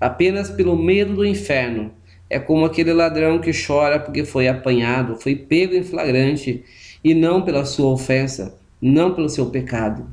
[0.00, 1.92] apenas pelo medo do inferno,
[2.32, 6.64] é como aquele ladrão que chora porque foi apanhado, foi pego em flagrante,
[7.04, 10.06] e não pela sua ofensa, não pelo seu pecado.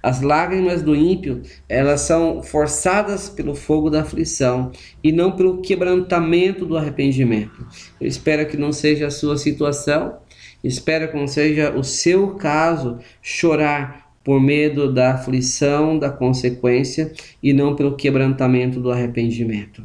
[0.00, 4.70] As lágrimas do ímpio, elas são forçadas pelo fogo da aflição
[5.02, 7.66] e não pelo quebrantamento do arrependimento.
[8.00, 10.18] Eu espero que não seja a sua situação,
[10.62, 17.52] espero que não seja o seu caso chorar por medo da aflição, da consequência e
[17.52, 19.84] não pelo quebrantamento do arrependimento.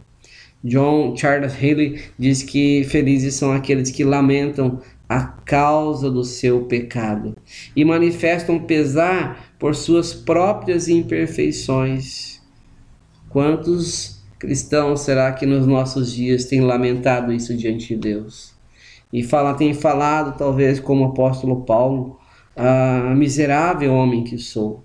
[0.63, 7.35] John Charles Haley diz que felizes são aqueles que lamentam a causa do seu pecado
[7.75, 12.39] e manifestam pesar por suas próprias imperfeições.
[13.29, 18.53] Quantos cristãos será que nos nossos dias têm lamentado isso diante de Deus?
[19.11, 22.19] E fala, tem falado, talvez, como o apóstolo Paulo,
[22.55, 24.83] ah, miserável homem que sou.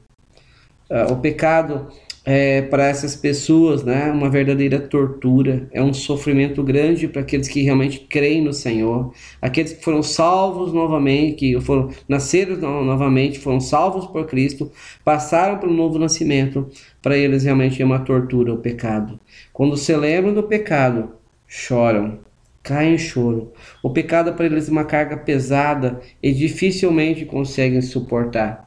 [0.90, 1.88] Ah, o pecado
[2.24, 7.62] é, para essas pessoas, né, uma verdadeira tortura, é um sofrimento grande para aqueles que
[7.62, 14.06] realmente creem no Senhor, aqueles que foram salvos novamente, que foram nasceram novamente, foram salvos
[14.06, 14.72] por Cristo,
[15.04, 16.68] passaram pelo novo nascimento,
[17.02, 19.20] para eles realmente é uma tortura o pecado.
[19.52, 21.10] Quando se lembram do pecado,
[21.46, 22.20] choram,
[22.62, 23.52] caem em choro.
[23.82, 28.64] O pecado para eles é uma carga pesada e dificilmente conseguem suportar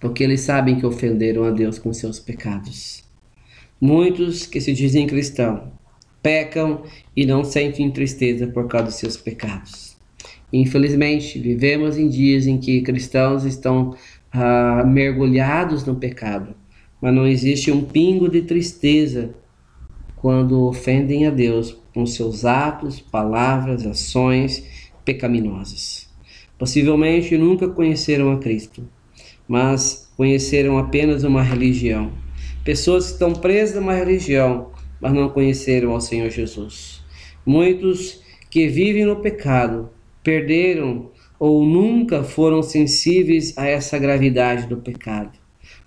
[0.00, 3.04] porque eles sabem que ofenderam a Deus com seus pecados.
[3.80, 5.76] Muitos que se dizem cristãos
[6.26, 6.82] pecam
[7.16, 9.96] e não sentem tristeza por causa dos seus pecados.
[10.52, 13.94] Infelizmente, vivemos em dias em que cristãos estão
[14.32, 16.52] ah, mergulhados no pecado,
[17.00, 19.36] mas não existe um pingo de tristeza
[20.16, 26.08] quando ofendem a Deus com seus atos, palavras, ações pecaminosas.
[26.58, 28.82] Possivelmente nunca conheceram a Cristo,
[29.48, 32.12] mas conheceram apenas uma religião.
[32.64, 37.02] Pessoas que estão presas a uma religião, mas não conheceram ao Senhor Jesus.
[37.44, 39.90] Muitos que vivem no pecado
[40.22, 45.38] perderam ou nunca foram sensíveis a essa gravidade do pecado.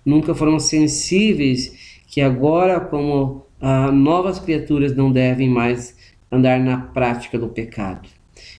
[0.04, 5.96] Nunca foram sensíveis que agora, como ah, novas criaturas, não devem mais
[6.30, 8.08] andar na prática do pecado.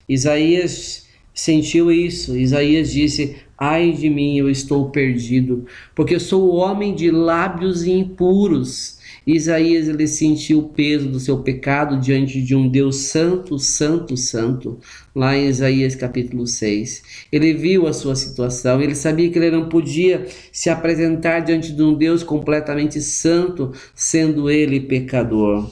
[0.07, 2.37] Isaías sentiu isso.
[2.37, 8.97] Isaías disse: Ai de mim, eu estou perdido, porque eu sou homem de lábios impuros.
[9.23, 14.79] Isaías ele sentiu o peso do seu pecado diante de um Deus santo, santo, santo,
[15.13, 17.03] lá em Isaías capítulo 6.
[17.31, 21.83] Ele viu a sua situação, ele sabia que ele não podia se apresentar diante de
[21.83, 25.69] um Deus completamente santo, sendo ele pecador.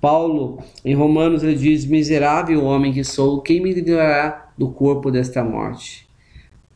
[0.00, 5.42] Paulo, em Romanos, ele diz: Miserável homem que sou, quem me livrará do corpo desta
[5.42, 6.04] morte?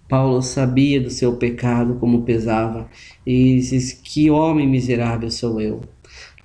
[0.08, 2.88] Paulo sabia do seu pecado, como pesava,
[3.26, 5.80] e diz: Que homem miserável sou eu.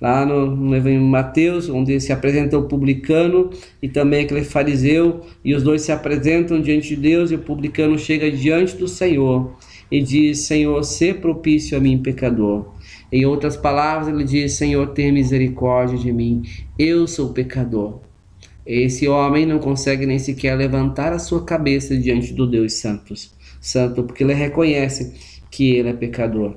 [0.00, 3.48] Lá no, no Evangelho de Mateus, onde se apresenta o publicano
[3.80, 7.98] e também aquele fariseu, e os dois se apresentam diante de Deus, e o publicano
[7.98, 9.56] chega diante do Senhor
[9.90, 12.74] e diz: Senhor, se propício a mim, pecador.
[13.10, 16.42] Em outras palavras, ele diz: Senhor, tenha misericórdia de mim,
[16.78, 18.00] eu sou pecador.
[18.66, 24.02] Esse homem não consegue nem sequer levantar a sua cabeça diante do Deus Santos, Santo,
[24.02, 25.14] porque ele reconhece
[25.50, 26.54] que ele é pecador.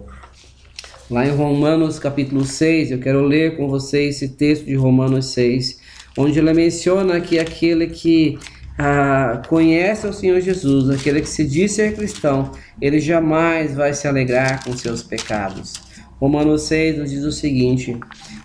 [1.10, 5.80] Lá em Romanos capítulo 6, eu quero ler com vocês esse texto de Romanos 6,
[6.18, 8.38] onde ele menciona que aquele que
[8.78, 14.06] ah, conhece o Senhor Jesus, aquele que se diz ser cristão, ele jamais vai se
[14.06, 15.76] alegrar com seus pecados.
[16.20, 17.98] Romanos 6 nos diz o seguinte: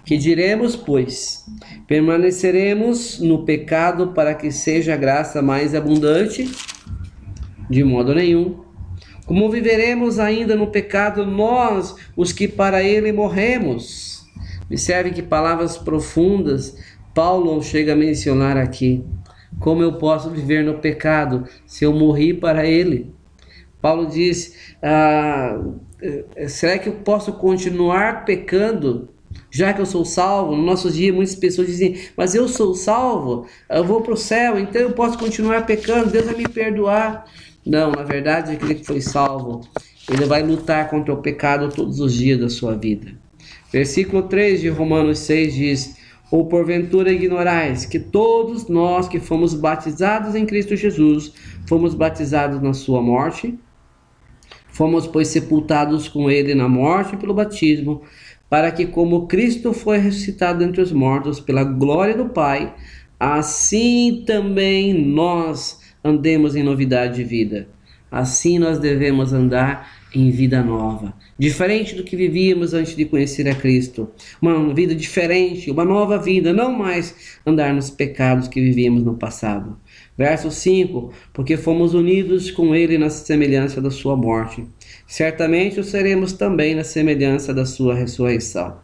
[0.05, 1.45] Que diremos, pois?
[1.89, 6.49] Permaneceremos no pecado para que seja a graça mais abundante?
[7.73, 8.61] De modo nenhum.
[9.25, 14.27] Como viveremos ainda no pecado nós, os que para ele morremos?
[14.67, 16.77] Observe que palavras profundas
[17.15, 19.03] Paulo chega a mencionar aqui.
[19.59, 23.11] Como eu posso viver no pecado se eu morri para ele?
[23.81, 25.59] Paulo diz: ah,
[26.03, 29.09] eh, será que eu posso continuar pecando?
[29.51, 33.47] Já que eu sou salvo, no nosso dia muitas pessoas dizem, mas eu sou salvo,
[33.69, 37.25] eu vou para o céu, então eu posso continuar pecando, Deus vai me perdoar.
[37.65, 39.61] Não, na verdade, aquele que foi salvo,
[40.11, 43.15] ele vai lutar contra o pecado todos os dias da sua vida.
[43.73, 45.97] Versículo 3 de Romanos 6 diz:
[46.31, 51.33] Ou porventura ignorais que todos nós que fomos batizados em Cristo Jesus,
[51.67, 53.59] fomos batizados na sua morte?
[54.69, 58.03] Fomos, pois, sepultados com ele na morte pelo batismo,
[58.49, 62.75] para que, como Cristo foi ressuscitado entre os mortos pela glória do Pai,
[63.21, 67.69] assim também nós andemos em novidade de vida.
[68.11, 73.55] Assim nós devemos andar em vida nova, diferente do que vivíamos antes de conhecer a
[73.55, 74.11] Cristo.
[74.41, 79.79] Uma vida diferente, uma nova vida, não mais andar nos pecados que vivíamos no passado.
[80.17, 84.63] Verso 5: Porque fomos unidos com Ele na semelhança da Sua morte.
[85.07, 88.77] Certamente o seremos também na semelhança da Sua ressurreição.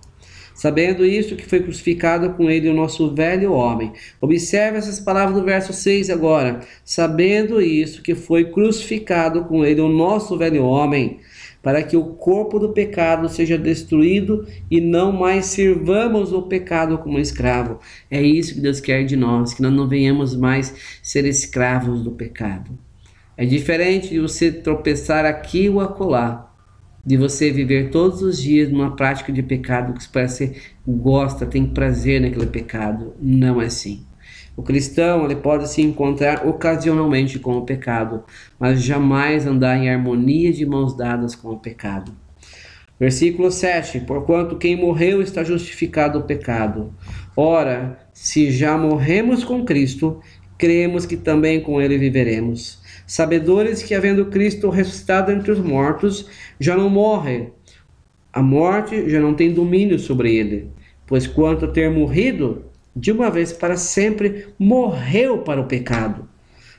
[0.59, 3.93] Sabendo isso, que foi crucificado com Ele o nosso velho homem.
[4.21, 6.59] Observe essas palavras do verso 6 agora.
[6.85, 11.21] Sabendo isso, que foi crucificado com Ele o nosso velho homem
[11.63, 17.21] para que o corpo do pecado seja destruído e não mais sirvamos o pecado como
[17.21, 17.79] escravo.
[18.11, 22.11] É isso que Deus quer de nós, que nós não venhamos mais ser escravos do
[22.11, 22.77] pecado.
[23.37, 26.48] É diferente de você tropeçar aqui ou acolá,
[27.09, 30.55] de você viver todos os dias numa prática de pecado que você
[30.87, 33.15] gosta, tem prazer naquele pecado.
[33.19, 34.05] Não é assim.
[34.55, 38.25] O cristão ele pode se encontrar ocasionalmente com o pecado,
[38.61, 42.13] mas jamais andar em harmonia de mãos dadas com o pecado.
[43.01, 46.93] Versículo 7: Porquanto quem morreu está justificado o pecado.
[47.35, 50.21] Ora, se já morremos com Cristo,
[50.59, 52.87] cremos que também com ele viveremos.
[53.09, 56.29] Sabedores que, havendo Cristo ressuscitado entre os mortos,
[56.61, 57.49] já não morre.
[58.31, 60.69] A morte já não tem domínio sobre ele.
[61.07, 66.29] Pois quanto a ter morrido, de uma vez para sempre, morreu para o pecado,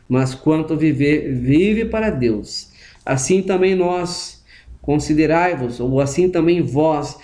[0.08, 2.72] mas quanto viver, vive para Deus.
[3.04, 4.46] Assim também nós,
[4.84, 7.18] considerai-vos, ou assim também vós,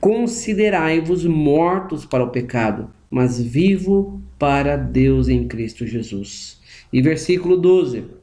[0.00, 6.60] considerai-vos mortos para o pecado, mas vivo para Deus em Cristo Jesus.
[6.92, 8.21] E versículo 12: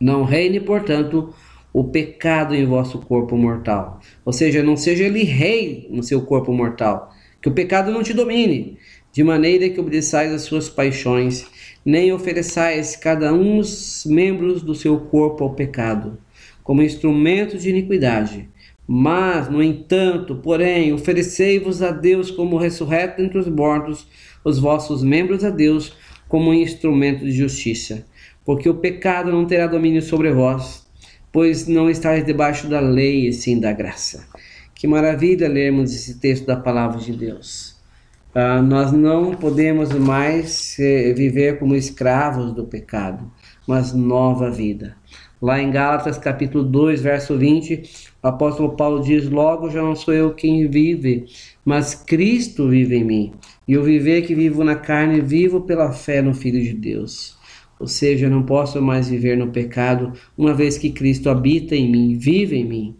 [0.00, 1.34] Não reine, portanto,
[1.72, 4.00] o pecado em vosso corpo mortal.
[4.24, 7.12] Ou seja, não seja ele rei no seu corpo mortal.
[7.40, 8.78] Que o pecado não te domine,
[9.12, 11.46] de maneira que obedeçais às suas paixões,
[11.84, 16.18] nem ofereçais cada um os membros do seu corpo ao pecado,
[16.62, 18.48] como instrumento de iniquidade.
[18.86, 24.06] Mas, no entanto, porém, oferecei-vos a Deus como ressurreto entre os mortos,
[24.44, 25.92] os vossos membros a Deus
[26.28, 28.06] como instrumento de justiça.
[28.46, 30.86] Porque o pecado não terá domínio sobre vós,
[31.32, 34.24] pois não estáis debaixo da lei e sim da graça.
[34.72, 37.76] Que maravilha lermos esse texto da palavra de Deus.
[38.34, 43.32] Uh, nós não podemos mais eh, viver como escravos do pecado,
[43.66, 44.94] mas nova vida.
[45.40, 47.82] Lá em Gálatas capítulo 2, verso 20,
[48.22, 51.26] o apóstolo Paulo diz: Logo já não sou eu quem vive,
[51.64, 53.32] mas Cristo vive em mim.
[53.66, 57.36] E o viver que vivo na carne, vivo pela fé no Filho de Deus.
[57.78, 61.90] Ou seja, eu não posso mais viver no pecado, uma vez que Cristo habita em
[61.90, 62.96] mim, vive em mim.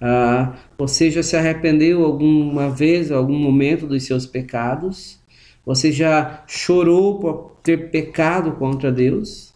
[0.00, 5.20] Ah, você já se arrependeu alguma vez, algum momento dos seus pecados?
[5.64, 9.52] Você já chorou por ter pecado contra Deus?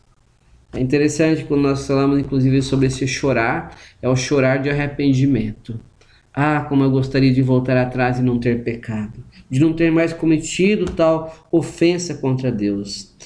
[0.73, 5.81] É interessante quando nós falamos, inclusive, sobre esse chorar, é o chorar de arrependimento.
[6.33, 10.13] Ah, como eu gostaria de voltar atrás e não ter pecado, de não ter mais
[10.13, 13.17] cometido tal ofensa contra Deus.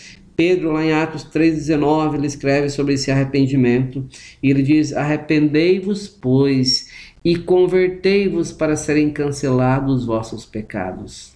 [0.40, 4.06] Pedro, lá em Atos 3,19, ele escreve sobre esse arrependimento
[4.42, 6.88] e ele diz: Arrependei-vos, pois,
[7.22, 11.34] e convertei-vos para serem cancelados os vossos pecados.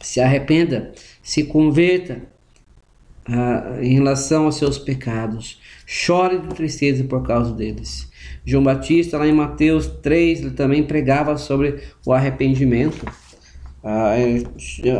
[0.00, 0.90] Se arrependa,
[1.22, 2.22] se converta,
[3.28, 5.60] ah, em relação aos seus pecados.
[5.86, 8.10] Chore de tristeza por causa deles.
[8.44, 13.06] João Batista, lá em Mateus 3, ele também pregava sobre o arrependimento.
[13.84, 14.42] Ah, é,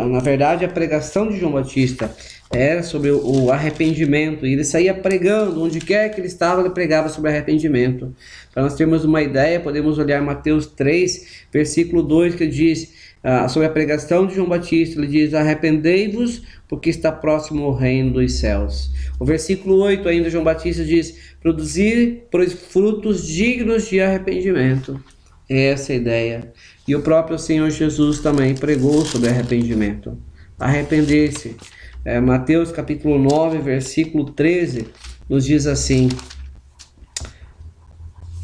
[0.06, 2.14] na verdade, a pregação de João Batista
[2.52, 7.08] era sobre o arrependimento, e ele saía pregando, onde quer que ele estava, ele pregava
[7.08, 8.12] sobre arrependimento.
[8.52, 12.92] Para nós termos uma ideia, podemos olhar Mateus 3, versículo 2, que diz
[13.22, 18.14] ah, sobre a pregação de João Batista, ele diz: Arrependei-vos, porque está próximo o reino
[18.14, 18.90] dos céus.
[19.18, 22.24] O versículo 8 ainda, João Batista diz: Produzir
[22.70, 25.02] frutos dignos de arrependimento.
[25.48, 26.52] É essa a ideia.
[26.88, 30.16] E o próprio Senhor Jesus também pregou sobre arrependimento.
[30.58, 31.56] Arrepender-se.
[32.02, 34.86] É, Mateus capítulo 9, versículo 13,
[35.28, 36.08] nos diz assim: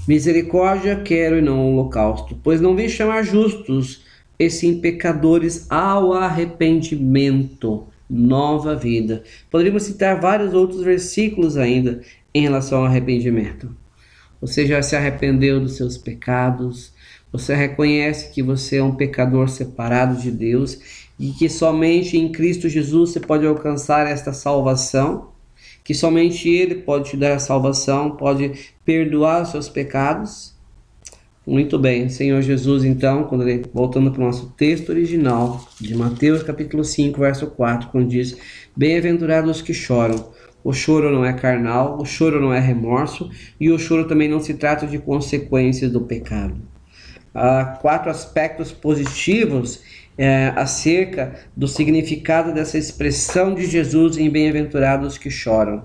[0.07, 4.05] Misericórdia quero e não holocausto, pois não vim chamar justos,
[4.39, 9.25] e sim pecadores ao arrependimento, nova vida.
[9.51, 12.03] Poderíamos citar vários outros versículos ainda
[12.35, 13.75] em relação ao arrependimento.
[14.39, 16.93] Você já se arrependeu dos seus pecados,
[17.33, 22.69] você reconhece que você é um pecador separado de Deus e que somente em Cristo
[22.69, 25.31] Jesus você pode alcançar esta salvação,
[25.83, 28.53] que somente Ele pode te dar a salvação, pode
[28.85, 30.55] perdoar os seus pecados.
[31.47, 36.43] Muito bem, Senhor Jesus, então, quando ele, voltando para o nosso texto original, de Mateus
[36.43, 38.37] capítulo 5, verso 4, quando diz:
[38.77, 40.33] Bem-aventurados os que choram.
[40.65, 44.41] O choro não é carnal, o choro não é remorso, e o choro também não
[44.41, 46.57] se trata de consequências do pecado.
[47.33, 49.81] Há quatro aspectos positivos
[50.19, 55.85] é, acerca do significado dessa expressão de Jesus em Bem-aventurados que choram.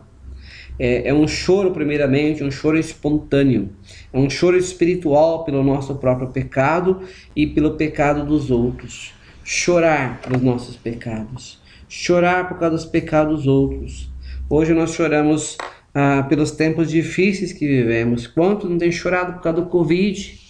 [0.79, 3.69] É, é um choro, primeiramente, um choro espontâneo.
[4.11, 7.01] É um choro espiritual pelo nosso próprio pecado
[7.36, 9.13] e pelo pecado dos outros.
[9.43, 11.61] Chorar pelos nossos pecados.
[11.89, 14.09] Chorar por causa dos pecados dos outros.
[14.49, 15.57] Hoje nós choramos
[15.93, 18.27] ah, pelos tempos difíceis que vivemos.
[18.27, 20.40] Quantos não têm chorado por causa do Covid?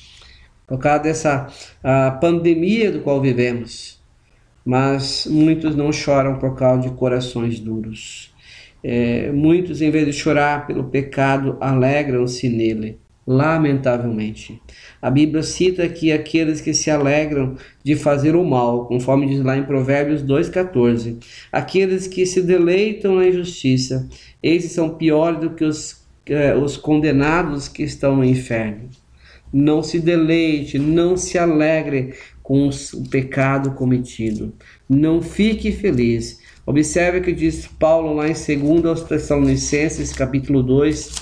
[0.71, 1.47] Por causa dessa
[2.21, 3.99] pandemia do qual vivemos.
[4.63, 8.33] Mas muitos não choram por causa de corações duros.
[8.81, 12.97] É, muitos, em vez de chorar pelo pecado, alegram-se nele,
[13.27, 14.61] lamentavelmente.
[15.01, 19.57] A Bíblia cita que aqueles que se alegram de fazer o mal, conforme diz lá
[19.57, 21.17] em Provérbios 2,14,
[21.51, 24.07] aqueles que se deleitam na injustiça,
[24.41, 28.89] esses são piores do que os, eh, os condenados que estão no inferno.
[29.51, 34.53] Não se deleite, não se alegre com o pecado cometido.
[34.89, 41.15] Não fique feliz Observe o que diz Paulo lá em 2 aos Tessalonicenses, capítulo 2.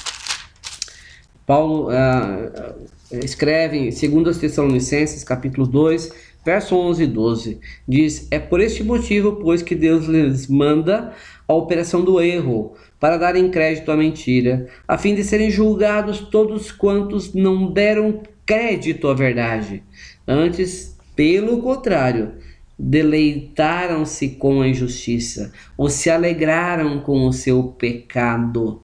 [1.45, 2.75] Paulo ah,
[3.11, 3.89] escreve em
[4.23, 6.11] 2 Tessalonicenses, capítulo 2,
[6.43, 7.59] verso 11 e 12.
[7.87, 11.13] Diz: É por este motivo, pois, que Deus lhes manda
[11.47, 16.71] a operação do erro, para darem crédito à mentira, a fim de serem julgados todos
[16.71, 19.83] quantos não deram crédito à verdade.
[20.27, 22.33] Antes, pelo contrário,
[22.77, 28.81] deleitaram-se com a injustiça, ou se alegraram com o seu pecado.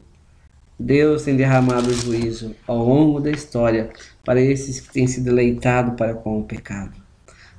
[0.78, 3.89] Deus tem derramado juízo ao longo da história
[4.26, 7.05] para esses que têm se deleitado para com o pecado.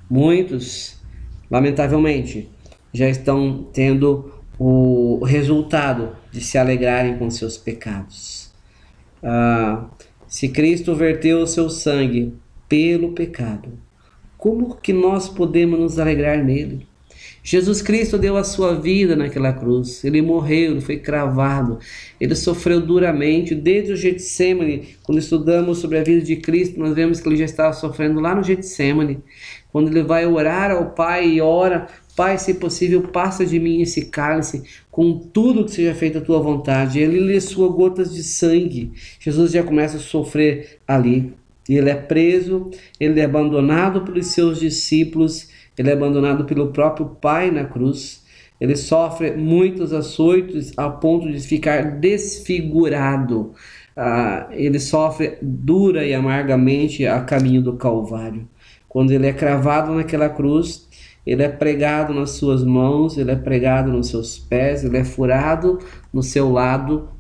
[0.09, 0.97] Muitos,
[1.51, 2.49] lamentavelmente,
[2.93, 8.51] já estão tendo o resultado de se alegrarem com seus pecados.
[9.23, 9.87] Ah,
[10.29, 12.35] Se Cristo verteu o seu sangue
[12.69, 13.79] pelo pecado,
[14.37, 16.87] como que nós podemos nos alegrar nele?
[17.43, 20.03] Jesus Cristo deu a sua vida naquela cruz.
[20.03, 21.79] Ele morreu, ele foi cravado.
[22.21, 24.97] Ele sofreu duramente desde o Getsemane.
[25.05, 28.35] Quando estudamos sobre a vida de Cristo, nós vemos que ele já estava sofrendo lá
[28.35, 29.21] no Getsemane.
[29.77, 34.07] Quando ele vai orar ao Pai e ora, Pai, se possível, passa de mim esse
[34.07, 36.99] cálice, com tudo que seja feito a tua vontade.
[36.99, 38.93] Ele lhe sua gotas de sangue.
[39.21, 41.35] Jesus já começa a sofrer ali.
[41.69, 47.51] Ele é preso, ele é abandonado pelos seus discípulos ele é abandonado pelo próprio Pai
[47.51, 48.25] na cruz.
[48.59, 53.53] Ele sofre muitos açoitos a ponto de ficar desfigurado.
[53.95, 58.49] Ah, ele sofre dura e amargamente a caminho do Calvário.
[58.97, 60.89] Quando ele é cravado naquela cruz,
[61.27, 65.81] ele é pregado nas suas mãos, ele é pregado nos seus pés, ele é furado
[66.11, 67.11] no seu lado.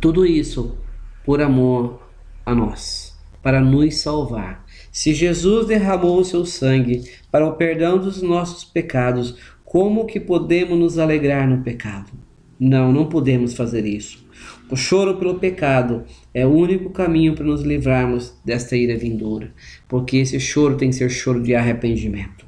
[0.00, 0.78] Tudo isso
[1.24, 2.00] por amor
[2.46, 4.64] a nós, para nos salvar.
[4.92, 10.78] Se Jesus derramou o seu sangue para o perdão dos nossos pecados, como que podemos
[10.78, 12.12] nos alegrar no pecado?
[12.56, 14.27] Não, não podemos fazer isso.
[14.70, 16.04] O choro pelo pecado
[16.34, 19.50] é o único caminho para nos livrarmos desta ira vindoura,
[19.88, 22.44] porque esse choro tem que ser choro de arrependimento.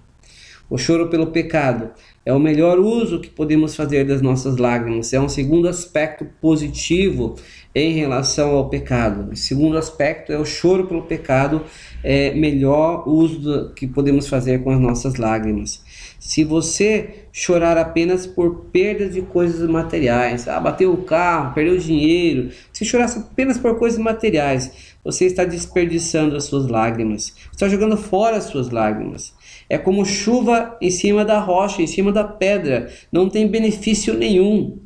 [0.68, 1.90] O choro pelo pecado
[2.24, 5.12] é o melhor uso que podemos fazer das nossas lágrimas.
[5.14, 7.36] É um segundo aspecto positivo
[7.74, 9.32] em relação ao pecado.
[9.32, 11.62] O segundo aspecto é o choro pelo pecado,
[12.04, 15.82] é melhor uso que podemos fazer com as nossas lágrimas.
[16.20, 22.50] Se você chorar apenas por perdas de coisas materiais, ah, bateu o carro, perdeu dinheiro,
[22.70, 28.36] se chorar apenas por coisas materiais, você está desperdiçando as suas lágrimas, está jogando fora
[28.36, 29.34] as suas lágrimas.
[29.66, 34.78] É como chuva em cima da rocha, em cima da pedra, não tem benefício nenhum.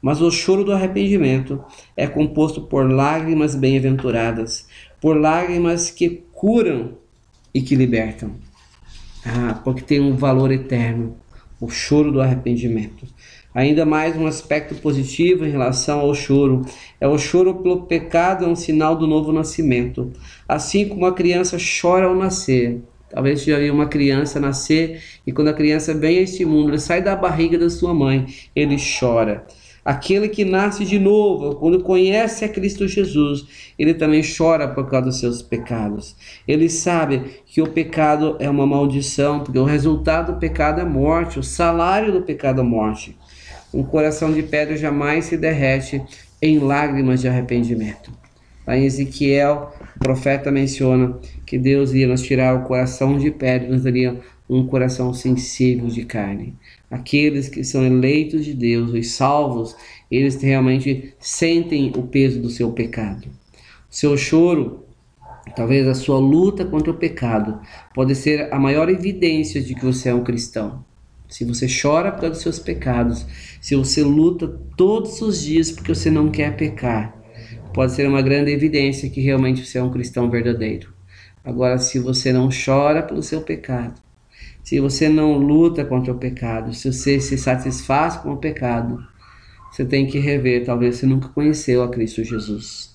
[0.00, 1.62] Mas o choro do arrependimento
[1.94, 4.66] é composto por lágrimas bem-aventuradas,
[5.02, 6.96] por lágrimas que curam
[7.52, 8.47] e que libertam.
[9.30, 11.18] Ah, porque tem um valor eterno,
[11.60, 13.06] o choro do arrependimento.
[13.54, 16.62] Ainda mais um aspecto positivo em relação ao choro
[16.98, 20.12] é o choro pelo pecado é um sinal do novo nascimento.
[20.48, 25.48] Assim como a criança chora ao nascer, Talvez já viu uma criança nascer e quando
[25.48, 29.46] a criança vem a este mundo, ele sai da barriga da sua mãe, ele chora.
[29.88, 35.06] Aquele que nasce de novo, quando conhece a Cristo Jesus, ele também chora por causa
[35.06, 36.14] dos seus pecados.
[36.46, 41.38] Ele sabe que o pecado é uma maldição, porque o resultado do pecado é morte,
[41.38, 43.16] o salário do pecado é morte.
[43.72, 46.02] Um coração de pedra jamais se derrete
[46.42, 48.12] em lágrimas de arrependimento.
[48.66, 53.66] Lá em Ezequiel, o profeta menciona que Deus ia nos tirar o coração de pedra
[53.66, 54.20] nos daria
[54.50, 56.54] um coração sensível de carne.
[56.90, 59.76] Aqueles que são eleitos de Deus, os salvos,
[60.10, 63.28] eles realmente sentem o peso do seu pecado.
[63.90, 64.84] O seu choro,
[65.54, 67.60] talvez a sua luta contra o pecado,
[67.94, 70.84] pode ser a maior evidência de que você é um cristão.
[71.28, 73.26] Se você chora por causa dos seus pecados,
[73.60, 77.14] se você luta todos os dias porque você não quer pecar,
[77.74, 80.90] pode ser uma grande evidência que realmente você é um cristão verdadeiro.
[81.44, 84.00] Agora, se você não chora pelo seu pecado,
[84.68, 89.02] se você não luta contra o pecado, se você se satisfaz com o pecado,
[89.72, 92.94] você tem que rever, talvez você nunca conheceu a Cristo Jesus.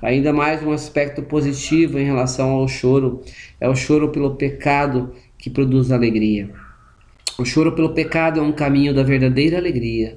[0.00, 3.22] Ainda mais um aspecto positivo em relação ao choro,
[3.60, 6.48] é o choro pelo pecado que produz alegria.
[7.36, 10.16] O choro pelo pecado é um caminho da verdadeira alegria.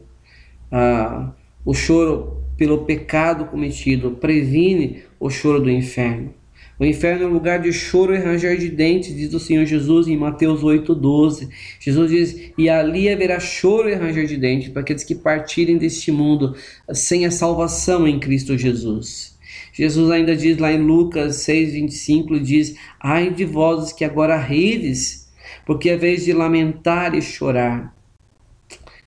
[0.72, 1.32] Ah,
[1.66, 6.36] o choro pelo pecado cometido previne o choro do inferno.
[6.80, 10.08] O inferno é um lugar de choro e ranger de dentes, diz o Senhor Jesus
[10.08, 11.48] em Mateus 8,12.
[11.80, 16.12] Jesus diz: E ali haverá choro e ranger de dentes para aqueles que partirem deste
[16.12, 16.56] mundo
[16.92, 19.38] sem a salvação em Cristo Jesus.
[19.72, 25.32] Jesus ainda diz lá em Lucas 6,25: diz: Ai de vós que agora rides,
[25.68, 27.96] porque é vez de lamentar e chorar.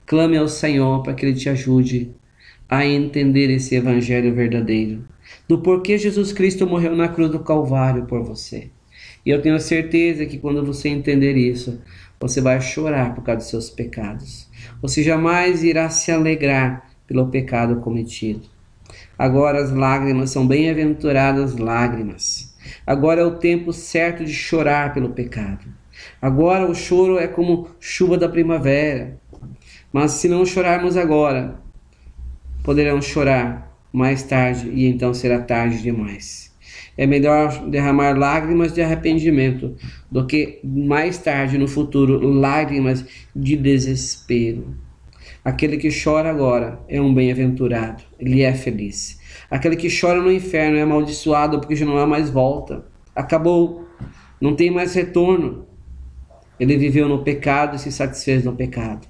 [0.07, 2.13] Clame ao Senhor para que Ele te ajude
[2.69, 5.16] a entender esse evangelho verdadeiro
[5.49, 8.71] do porquê Jesus Cristo morreu na cruz do Calvário por você.
[9.25, 11.81] E eu tenho certeza que quando você entender isso,
[12.19, 14.49] você vai chorar por causa dos seus pecados.
[14.81, 18.43] Você jamais irá se alegrar pelo pecado cometido.
[19.19, 22.55] Agora as lágrimas são bem-aventuradas lágrimas.
[22.87, 25.67] Agora é o tempo certo de chorar pelo pecado.
[26.21, 29.19] Agora o choro é como chuva da primavera.
[29.93, 31.61] Mas se não chorarmos agora,
[32.63, 33.66] poderão chorar
[33.97, 36.55] mais tarde e então será tarde demais.
[36.99, 39.75] É melhor derramar lágrimas de arrependimento
[40.11, 44.75] do que mais tarde no futuro lágrimas de desespero.
[45.43, 49.19] Aquele que chora agora é um bem-aventurado, ele é feliz.
[49.51, 52.85] Aquele que chora no inferno é amaldiçoado porque já não há mais volta.
[53.15, 53.89] Acabou,
[54.39, 55.65] não tem mais retorno.
[56.61, 59.07] Ele viveu no pecado e se satisfez no pecado.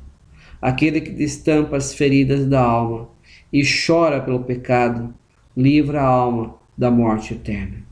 [0.62, 3.15] Aquele que destampa as feridas da alma
[3.52, 5.14] e chora pelo pecado,
[5.56, 7.84] livra a alma da morte eterna.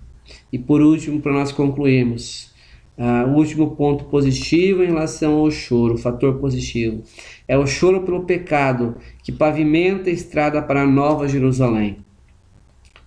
[0.52, 2.52] E por último, para nós concluirmos,
[2.98, 7.02] uh, o último ponto positivo em relação ao choro, fator positivo,
[7.46, 11.98] é o choro pelo pecado que pavimenta a estrada para a nova Jerusalém.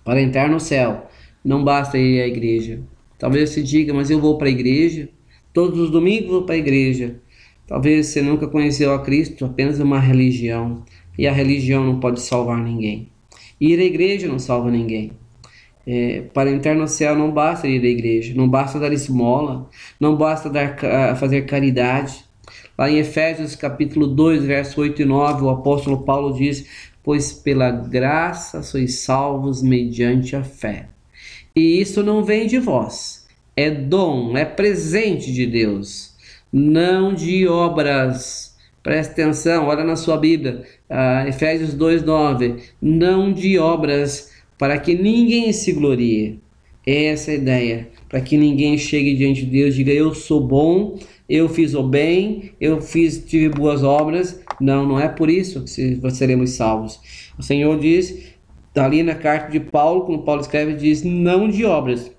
[0.04, 1.06] Para entrar no céu,
[1.44, 2.80] não basta ir à igreja.
[3.18, 5.08] Talvez você diga, mas eu vou para a igreja,
[5.52, 7.20] todos os domingos vou para a igreja.
[7.66, 10.82] Talvez você nunca conheceu a Cristo, apenas uma religião.
[11.18, 13.10] E a religião não pode salvar ninguém.
[13.60, 15.12] Ir à igreja não salva ninguém.
[15.84, 20.16] É, para entrar no céu não basta ir à igreja, não basta dar esmola, não
[20.16, 20.76] basta dar,
[21.16, 22.24] fazer caridade.
[22.76, 27.70] Lá em Efésios capítulo 2, verso 8 e 9, o apóstolo Paulo diz: Pois pela
[27.70, 30.88] graça sois salvos mediante a fé.
[31.56, 36.14] E isso não vem de vós, é dom, é presente de Deus,
[36.52, 38.56] não de obras.
[38.82, 42.60] Preste atenção, olha na sua Bíblia, uh, Efésios 2,9.
[42.80, 46.40] Não de obras, para que ninguém se glorie.
[46.86, 50.40] Essa é a ideia, para que ninguém chegue diante de Deus e diga: Eu sou
[50.40, 54.40] bom, eu fiz o bem, eu fiz, tive boas obras.
[54.58, 56.98] Não, não é por isso que seremos salvos.
[57.38, 58.32] O Senhor diz,
[58.72, 62.10] tá ali na carta de Paulo, como Paulo escreve, diz: Não de obras,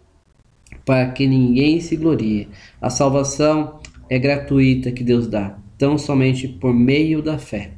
[0.85, 2.47] para que ninguém se glorie.
[2.79, 7.71] A salvação é gratuita que Deus dá, tão somente por meio da fé.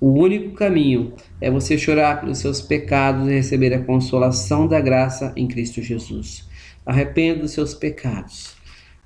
[0.00, 5.32] O único caminho é você chorar pelos seus pecados e receber a consolação da graça
[5.36, 6.48] em Cristo Jesus.
[6.86, 8.56] Arrependa dos seus pecados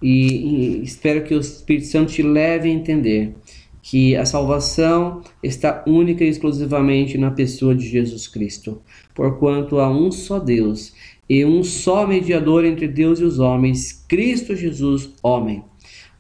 [0.03, 3.35] e, e espero que o Espírito Santo te leve a entender
[3.81, 8.81] que a salvação está única e exclusivamente na pessoa de Jesus Cristo,
[9.14, 10.95] porquanto há um só Deus
[11.29, 15.64] e um só mediador entre Deus e os homens, Cristo Jesus, homem.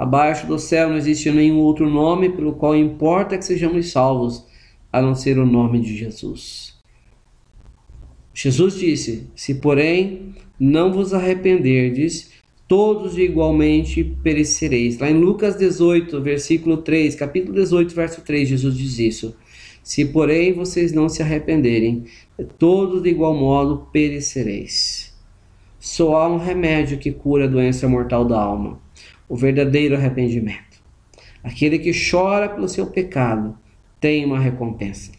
[0.02, 4.44] Abaixo do céu não existe nenhum outro nome pelo qual importa que sejamos salvos,
[4.92, 6.76] a não ser o nome de Jesus.
[8.34, 12.32] Jesus disse: Se, porém, não vos arrependerdes,
[12.66, 14.98] todos igualmente perecereis.
[14.98, 19.36] Lá em Lucas 18, versículo 3, capítulo 18, verso 3, Jesus diz isso.
[19.84, 22.06] Se, porém, vocês não se arrependerem,
[22.58, 25.16] todos de igual modo perecereis.
[25.78, 28.81] Só há um remédio que cura a doença mortal da alma:
[29.32, 30.82] o verdadeiro arrependimento.
[31.42, 33.56] Aquele que chora pelo seu pecado
[33.98, 35.10] tem uma recompensa.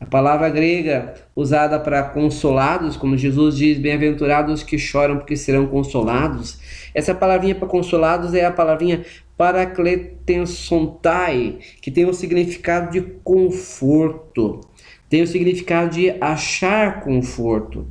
[0.00, 6.58] A palavra grega usada para consolados, como Jesus diz, bem-aventurados que choram porque serão consolados.
[6.92, 9.04] Essa palavrinha para consolados é a palavrinha
[9.36, 14.62] paracletensontai, que tem o significado de conforto,
[15.08, 17.86] tem o significado de achar conforto,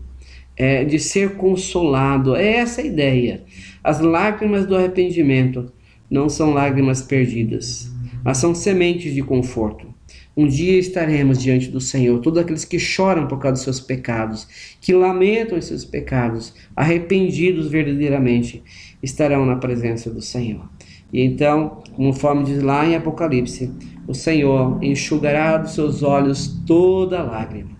[0.58, 2.36] é, de ser consolado.
[2.36, 3.46] É essa a ideia.
[3.84, 5.72] As lágrimas do arrependimento
[6.10, 7.92] não são lágrimas perdidas,
[8.24, 9.94] mas são sementes de conforto.
[10.36, 14.76] Um dia estaremos diante do Senhor, todos aqueles que choram por causa dos seus pecados,
[14.80, 18.64] que lamentam os seus pecados, arrependidos verdadeiramente,
[19.02, 20.68] estarão na presença do Senhor.
[21.12, 23.70] E então, conforme diz lá em Apocalipse,
[24.08, 27.72] o Senhor enxugará dos seus olhos toda lágrima.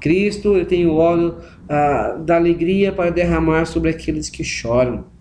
[0.00, 1.36] Cristo ele tem o óleo
[1.68, 5.15] ah, da alegria para derramar sobre aqueles que choram.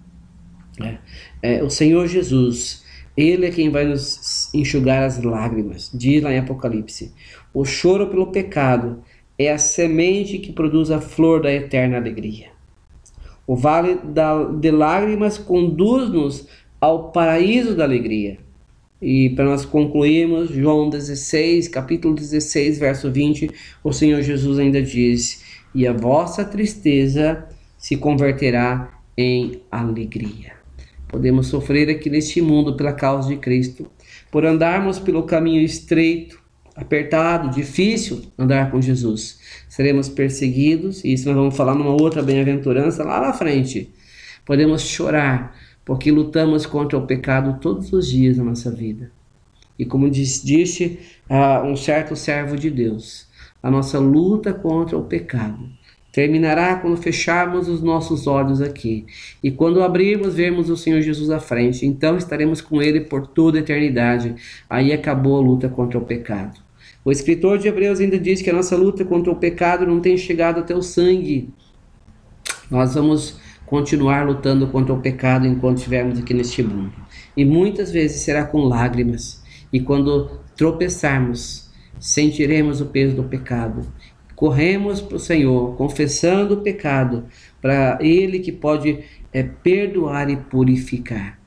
[0.81, 0.97] É,
[1.41, 2.83] é, o Senhor Jesus
[3.17, 5.89] ele é quem vai nos enxugar as lágrimas.
[5.93, 7.13] Diz lá em Apocalipse:
[7.53, 9.01] O choro pelo pecado
[9.37, 12.47] é a semente que produz a flor da eterna alegria.
[13.47, 13.99] O vale
[14.59, 16.47] de lágrimas conduz-nos
[16.81, 18.39] ao paraíso da alegria.
[19.01, 23.51] E para nós concluirmos, João 16, capítulo 16, verso 20,
[23.83, 27.47] o Senhor Jesus ainda diz: E a vossa tristeza
[27.77, 30.64] se converterá em alegria.
[31.15, 33.89] Podemos sofrer aqui neste mundo pela causa de Cristo,
[34.29, 36.37] por andarmos pelo caminho estreito,
[36.75, 39.39] apertado, difícil andar com Jesus.
[39.69, 43.93] Seremos perseguidos, e isso nós vamos falar numa outra bem-aventurança lá na frente.
[44.45, 49.09] Podemos chorar, porque lutamos contra o pecado todos os dias da nossa vida.
[49.79, 50.99] E como disse,
[51.29, 53.29] uh, um certo servo de Deus,
[53.63, 55.65] a nossa luta contra o pecado
[56.15, 59.05] terminará quando fecharmos os nossos olhos aqui.
[59.43, 61.85] E quando abrirmos, vermos o Senhor Jesus à frente.
[61.85, 64.33] Então estaremos com Ele por toda a eternidade.
[64.69, 66.57] Aí acabou a luta contra o pecado.
[67.03, 70.15] O escritor de Hebreus ainda diz que a nossa luta contra o pecado não tem
[70.15, 71.49] chegado até o sangue.
[72.71, 76.93] Nós vamos continuar lutando contra o pecado enquanto estivermos aqui neste mundo.
[77.35, 79.43] E muitas vezes será com lágrimas.
[79.71, 83.85] E quando tropeçarmos, sentiremos o peso do pecado
[84.35, 87.25] corremos para o Senhor, confessando o pecado,
[87.61, 88.99] para Ele que pode
[89.31, 91.39] é, perdoar e purificar.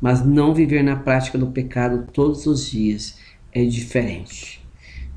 [0.00, 3.18] Mas não viver na prática do pecado todos os dias
[3.52, 4.60] é diferente.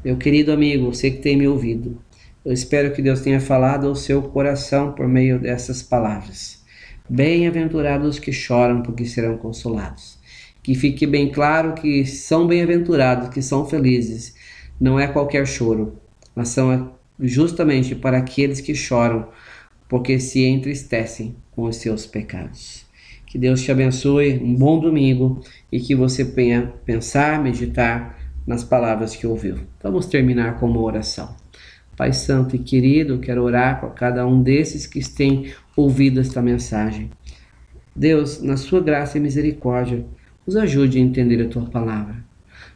[0.03, 2.01] Meu querido amigo, você que tem me ouvido,
[2.45, 6.63] eu espero que Deus tenha falado ao seu coração por meio dessas palavras.
[7.09, 10.17] Bem-aventurados que choram, porque serão consolados.
[10.63, 14.35] Que fique bem claro que são bem-aventurados, que são felizes.
[14.79, 15.99] Não é qualquer choro,
[16.33, 19.27] mas são justamente para aqueles que choram,
[19.87, 22.85] porque se entristecem com os seus pecados.
[23.25, 25.41] Que Deus te abençoe, um bom domingo
[25.71, 29.59] e que você venha pensar, meditar nas palavras que ouviu.
[29.83, 31.35] Vamos terminar com uma oração.
[31.95, 37.11] Pai Santo e querido, quero orar por cada um desses que têm ouvido esta mensagem.
[37.95, 40.05] Deus, na sua graça e misericórdia,
[40.47, 42.15] nos ajude a entender a tua palavra.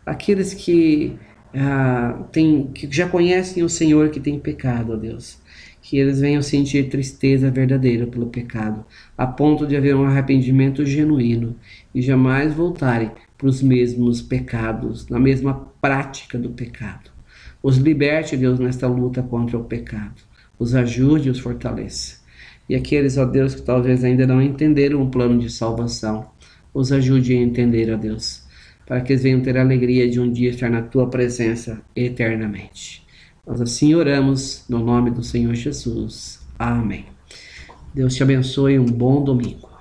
[0.05, 1.17] Aqueles que,
[1.55, 5.37] ah, tem, que já conhecem o Senhor que tem pecado, ó Deus,
[5.81, 8.83] que eles venham sentir tristeza verdadeira pelo pecado,
[9.17, 11.55] a ponto de haver um arrependimento genuíno
[11.93, 17.11] e jamais voltarem para os mesmos pecados, na mesma prática do pecado.
[17.61, 20.21] Os liberte, Deus, nesta luta contra o pecado.
[20.57, 22.21] Os ajude e os fortaleça.
[22.67, 26.27] E aqueles, ó Deus, que talvez ainda não entenderam o plano de salvação,
[26.73, 28.42] os ajude a entender, ó Deus,
[28.85, 33.05] para que eles venham ter a alegria de um dia estar na tua presença eternamente.
[33.45, 36.39] Nós assim oramos no nome do Senhor Jesus.
[36.57, 37.05] Amém.
[37.93, 38.79] Deus te abençoe.
[38.79, 39.72] Um bom domingo.